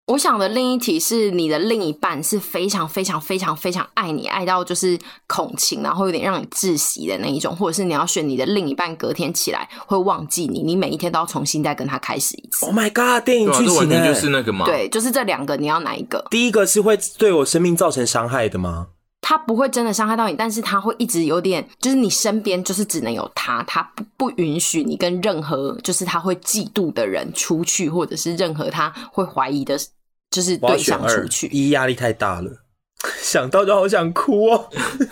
[0.07, 4.97] 我想的另一题是，你的另一半是非常非常非常非常爱你，爱到就是
[5.27, 12.67] 恐情，然后有点让你窒息的那一种，或者是你要选你的另一半，隔天起来会忘记你，你每一天都要重新再跟他开始一次。
[12.67, 13.25] Oh my god！
[13.25, 14.07] 电影剧情呢？
[14.07, 14.65] 就是那个吗？
[14.65, 16.25] 对，就是这两个，你要哪一个？
[16.31, 18.87] 第一个是会对我生命造成伤害的吗？
[19.21, 29.77] 他不会真的伤害到你，但是他会一直有点，就是你身边就是只能有他，他不不允许你跟任何就是他会嫉妒的人出去，或者是任何他会怀疑的。
[30.37, 32.51] 就是对象出去，一压力太大了，
[33.23, 34.69] 想到就好想哭哦。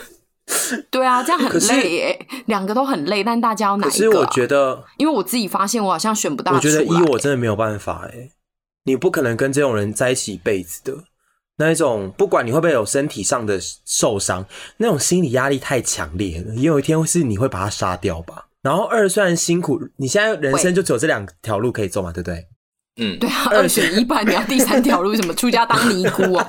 [0.90, 3.90] 对啊，这样很累耶，两个都很累，但大家要哪一个啊？
[3.90, 6.52] 可是我觉得，因为我自己发现，我好像选不到。
[6.52, 8.28] 我觉得一我真的没有办法哎，
[8.84, 11.04] 你不可能跟这种人在一起一辈子的。
[11.56, 14.44] 那一种不管你会不会有身体上的受伤，
[14.76, 18.48] 那种心理压力太强烈了，也有一天是你会把他杀掉吧。
[18.60, 22.46] 然后二虽然辛苦，你现在人生就只有这两条路可以走嘛，对不对？
[22.96, 26.48] 嗯，对啊，二选一，不然你要第三条路， 什么出家当尼姑啊？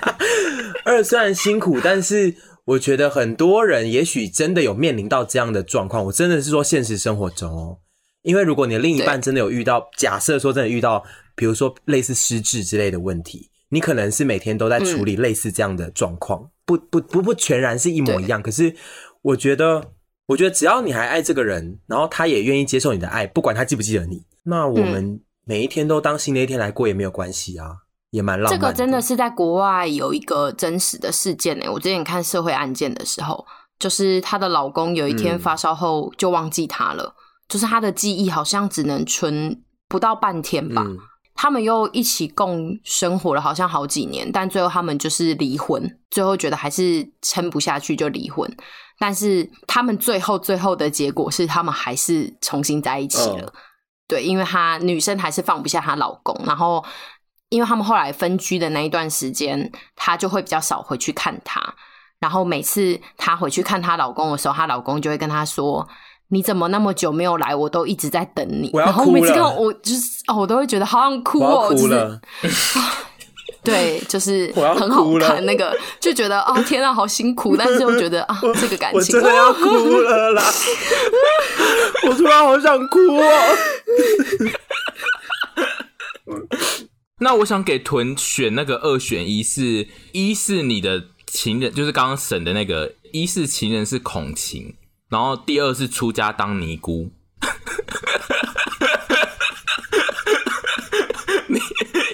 [0.85, 2.35] 二虽然辛苦，但是
[2.65, 6.05] 我觉得很多人也许真的有面临到这样的状况。
[6.05, 7.77] 我真的是说现实生活中哦，
[8.21, 11.03] 因为如果你的另一半真的有遇到，假设说真的遇到，
[11.35, 18.43] 比如说类似失智之类的问题，你可能是每天都在处理类似这样的状况，嗯，不不不不全然是一模一样。
[18.43, 18.75] 可是
[19.23, 19.83] 我觉得，
[20.27, 25.03] 我觉得只要你还爱这个人，然后他也愿意接受你的爱，不管他记不记得你，那我们。
[25.03, 27.67] 嗯每一天都当新的一天来过也没有关系啊，
[28.09, 28.59] 也蛮浪漫。
[28.59, 31.71] 这个真的是在国外有一个真实的事件呢。
[31.71, 33.45] 我之前看社会案件的时候，
[33.77, 40.81] 就是她的老公有一天发烧后就忘记她了，嗯、就是她的记忆好像只能存不到半天吧。
[40.83, 40.97] 嗯、
[41.35, 48.51] 他们又一起共生活了好像好几年，但最后他们就是离婚，最后觉得还是撑不下去就离婚。
[48.97, 53.53] 但是他们最后最后的结果是他们还是重新在一起了。
[53.53, 53.59] 嗯
[54.07, 56.83] 对，因为她女生还是放不下她老公，然后
[57.49, 61.61] 因为他们后来分居的那一段时间，她就会比较少回去看他。
[62.19, 65.87] 然后每次她回去看她老公的时候，她老公就会跟她说
[66.29, 67.55] ：“你怎么那么久没有来？
[67.55, 72.19] 我都一直在等你。”然后每次看我就是哦，我都会觉得好想哭哦，哭了。
[72.41, 72.79] 就是
[73.65, 80.43] 对，就是很好看那个，就觉得啊，天啊，好辛苦，但是又觉得啊， 这个感情我真的要哭了啦！
[82.07, 83.57] 我突然好想哭哦。
[87.19, 94.75] 那我想给屯选那个二选一是，是一是你的情人，就是刚刚审的那个，一是情人是孔晴，
[95.09, 97.09] 然后第二是出家当尼姑。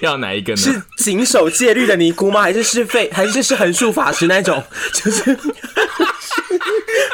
[0.02, 0.58] 要哪一个呢？
[0.58, 2.42] 是谨守戒律的尼姑吗？
[2.42, 3.08] 还是是废？
[3.12, 4.62] 还是是横竖法师那种？
[4.92, 5.22] 就是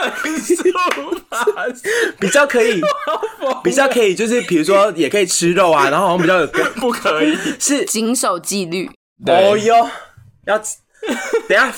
[0.01, 0.57] 横竖
[1.29, 2.81] 法师比较可以，
[3.63, 6.47] 比较可以，就是比如说也可以吃肉啊，然后好像比较有
[6.81, 8.91] 不可以是谨守纪律。
[9.27, 9.91] 哦哟，
[10.47, 10.59] 要
[11.47, 11.73] 等下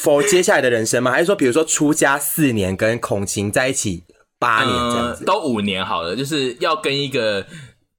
[0.00, 1.10] 否接下来的人生吗？
[1.10, 4.02] 还是说比如说出家四年跟孔晴在一起
[4.38, 7.44] 八年这样子，呃，都五年好了，就是要跟一个。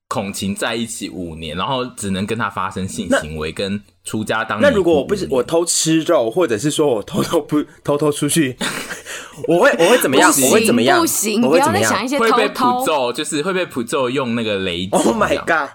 [0.10, 4.60] 孔晴在一起五年，然后只能跟他发生性行为，跟出家当。
[4.60, 8.57] 那如果我不是我偷吃肉，或者是说我偷偷不偷偷出去，
[9.47, 10.34] 我会我会怎么样？
[10.41, 10.99] 我会怎么样？
[10.99, 11.82] 不行，我会怎么样？
[11.82, 14.89] 不要再想一些偷偷会被普咒，就是会被普咒用那个雷。
[14.91, 15.70] Oh my god！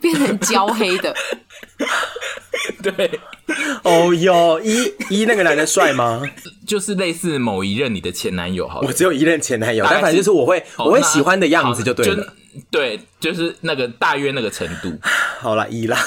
[0.00, 1.14] 变成焦黑的。
[2.82, 3.20] 对，
[3.82, 6.22] 哦哟，一一那个男的帅吗？
[6.66, 12.34] 就是类似某一任你的前男友，好，我只有一任前男友，但反正就是我会我会喜欢的样子就对了，
[12.70, 14.92] 对，就是那个大约那个程度。
[15.40, 15.98] 好啦，一啦。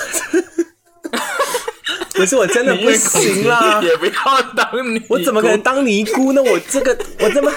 [2.14, 6.44] 可是我真的不行啦，也不要当你，我怎么可能当尼姑呢？
[6.44, 7.50] 我这个我这么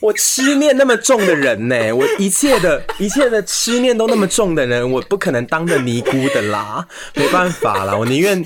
[0.00, 1.76] 我痴念那么重的人呢？
[1.92, 8.44] 我一切的一切的痴念都那么重的人，我不可能当个尼姑的啦，没办法啦，我宁愿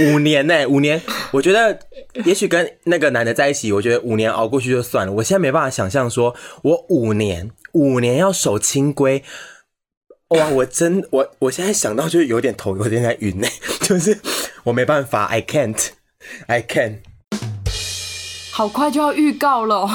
[0.00, 1.78] 五年呢，五年，我觉得
[2.24, 5.12] 也许跟那个男的在一起，我觉得五年熬过去就算了。
[5.12, 9.22] 我现在没办法想象说我五年五年要守清规。
[10.28, 10.48] 哇！
[10.48, 13.46] 我真我我现在想到就有点头有点在晕呢，
[13.82, 14.18] 就是
[14.64, 17.00] 我没办法，I can't，I can't。
[18.50, 19.86] 好快就要预告了，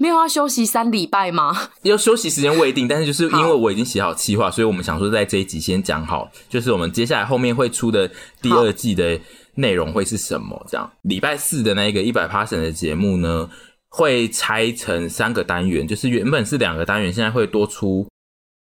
[0.00, 1.54] 没有要休息三礼拜吗？
[1.84, 9.20] 要休息时间未定，但是就是因为我已经写好计划，所以我们想说在这一集先讲好，就是我们接下来后面会出的第二季的
[9.56, 10.64] 内容会是什么？
[10.66, 13.46] 这样礼拜四的那个一百 passion 的节目呢，
[13.90, 18.08] 会拆成三个单元，就是原本是两个单元，现在会多出。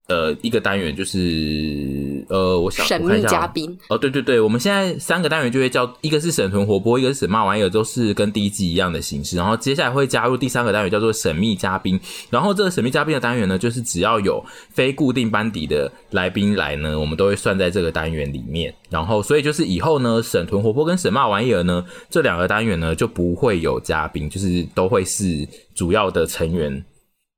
[0.09, 9.37] 呃，一个单元就是呃，我想神秘嘉宾哦，对对对，我们现在三个单元就会叫一个是沈屯活泼，一个是沈骂玩意儿，都是跟第一季一样的形式。
[9.37, 11.99] 然后接下来会加入第三个单元叫做神秘嘉宾。
[12.31, 14.41] 然后这个神秘嘉宾的单元呢，就是只要有
[14.71, 18.73] 非固定班底的来宾来呢，我们都会算在这个单元里面。
[18.89, 26.85] 然后所以就是以后呢，沈屯活泼跟沈骂玩意儿呢，这两个单元呢就不会有嘉宾，就是都会是主要的成员。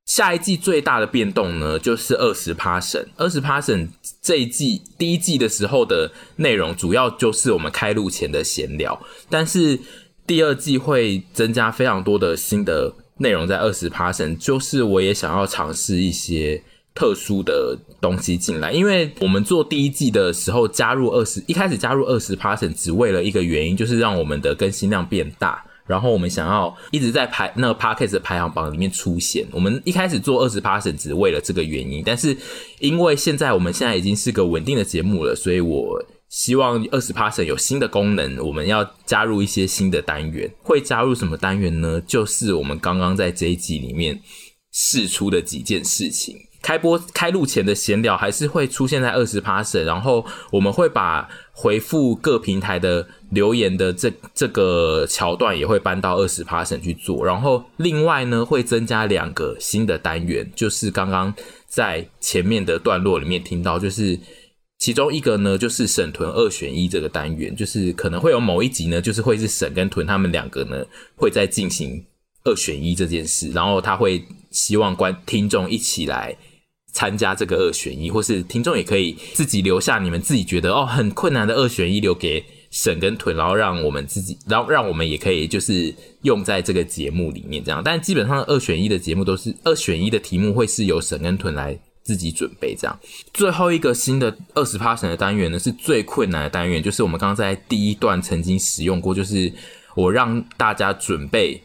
[0.09, 3.05] 下一季最大的变动呢，就是二十 passion。
[3.19, 3.87] 二十 passion
[4.23, 8.99] 这一季第一季的时候的内容，主要就是我们开录前的闲聊。
[9.29, 9.79] 但是
[10.27, 16.63] 第二季会增加非常多的新的内容在二十 passion，就是我也想要尝试一些
[16.95, 18.73] 特殊的东西进来。
[18.73, 25.63] 因为我们做第一季的时候加入二十，一开始加入二十 passion，只为了一个原因，就是让我们的更新量变大。
[25.89, 29.47] 然后我们想要一直在排那个 Podcast 的排行榜里面出现。
[29.51, 32.36] 我们一开始做二十 Passion 只为了这个原因，但是
[32.78, 40.49] 因为现在我们现在已经是个稳定的节目了，所以我希望二十 Passion 有新的功能，我们要加入一些新的单元。
[40.62, 42.01] 会加入什么单元呢？
[42.07, 44.20] 就是我们刚刚在这一集里面
[44.70, 46.36] 试出的几件事情。
[46.61, 61.33] 开播开录前的闲聊还是会出现在二十 Passion，然后我们会把回复各平台的留言的这这个桥段也会搬到二十 p a s s o n 去做，然后另外呢会增加两个新的单元，就是刚刚
[61.66, 64.18] 在前面的段落里面听到，就是
[64.79, 70.85] 其中一个呢就是沈屯二选一这个单元，就是可能会有某一集呢就是会是沈跟屯他们两个呢
[71.16, 72.05] 会在进行
[72.45, 76.37] 二选一这件事，然后他会希望观听众一起来。
[76.91, 87.83] 参加这个二选一，或是听众也可以自己留下你们自己觉得哦很困难的二选一，留给沈跟屯，然后让我们自己，然后让我们也可以就是用在这个节目里面这样。
[87.85, 93.01] 但基本上二选一的节目都是二选一的题目会是由沈跟屯来自己准备这样。
[93.33, 99.53] 最后一个新的二十 passion 的单元呢，是最困难的单元，就是我们刚刚在第一段曾经使用过，就是
[99.95, 101.62] 我让大家准备。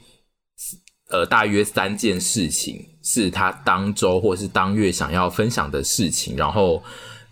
[1.09, 6.81] 呃，大约三件事情是他当周或是当月想要分享的事情，然后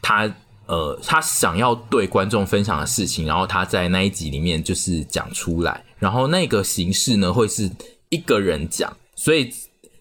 [0.04, 0.32] 他
[0.68, 7.70] 呃，他想要对观众分享的事情，然后他在那一集里面就是讲出来，然后那个形式呢会是
[8.10, 9.52] 一个人讲，所以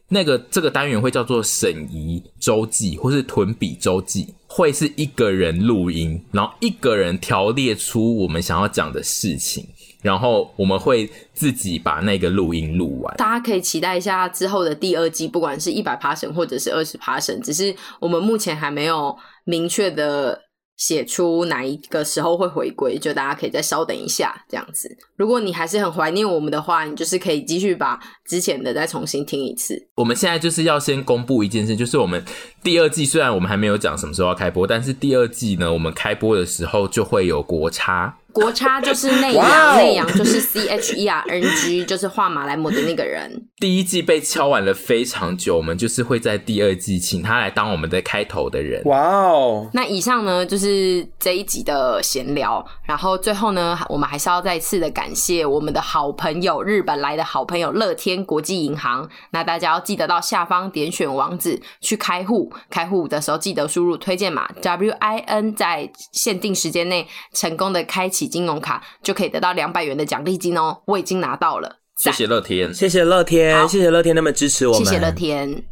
[0.09, 9.67] 那个这个单元会叫做沈姨周记或是屯比周记，会是一个人录音，然后一个人条列出我们想要讲的事情。
[10.03, 20.41] 然后我们会自己把那个录音录完，大家可以期待一下之后的第二季，不管是一百 passion 或者是二十 passion，只是我们目前还没有明确的
[20.81, 24.97] 写出哪一个时候会回归，就大家可以再稍等一下这样子。
[25.15, 29.87] 如果你还是很怀念我们的话，你就是可以继续把之前的再重新听一次。
[29.97, 32.25] 我们现在就是要先公布一件事，就是我们
[32.63, 38.17] 第二季虽然我们还没有讲什么时候要开播，但是第二季呢，我们开播的时候就会有国差。
[38.33, 43.49] 国差就是内阳，内阳就是 C H E R N G，就是画马来模的那个人。
[43.59, 48.83] 第一季被敲完了非常久，我们就是会在第二季请他来当我们的开头的人。
[48.85, 49.69] 哇哦！
[49.75, 59.09] 那以上呢就是这一集的闲聊，然后最后呢，我们还是要再次的感谢我们的好朋友，日本来的好朋友乐天国际银行。
[59.33, 68.20] 那大家要记得到下方点选网址去开户，开户的时候记得输入推荐码 W I N，在限定时间内成功的开启。
[68.21, 70.83] 起金融卡就可以得到两百元的奖励金哦！
[70.85, 75.65] 我已经拿到了，谢谢乐天，谢谢乐天，谢谢乐天那么支持我们，谢谢乐天，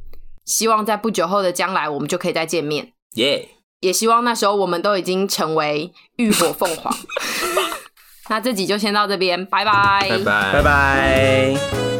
[0.46, 3.50] 希望在不久后的将来我们就可以再见面，耶！
[3.80, 6.96] 也希望那时候我们都已经成为浴火凤凰。
[8.30, 11.97] 那这集就先到这边，拜拜，拜拜，拜拜。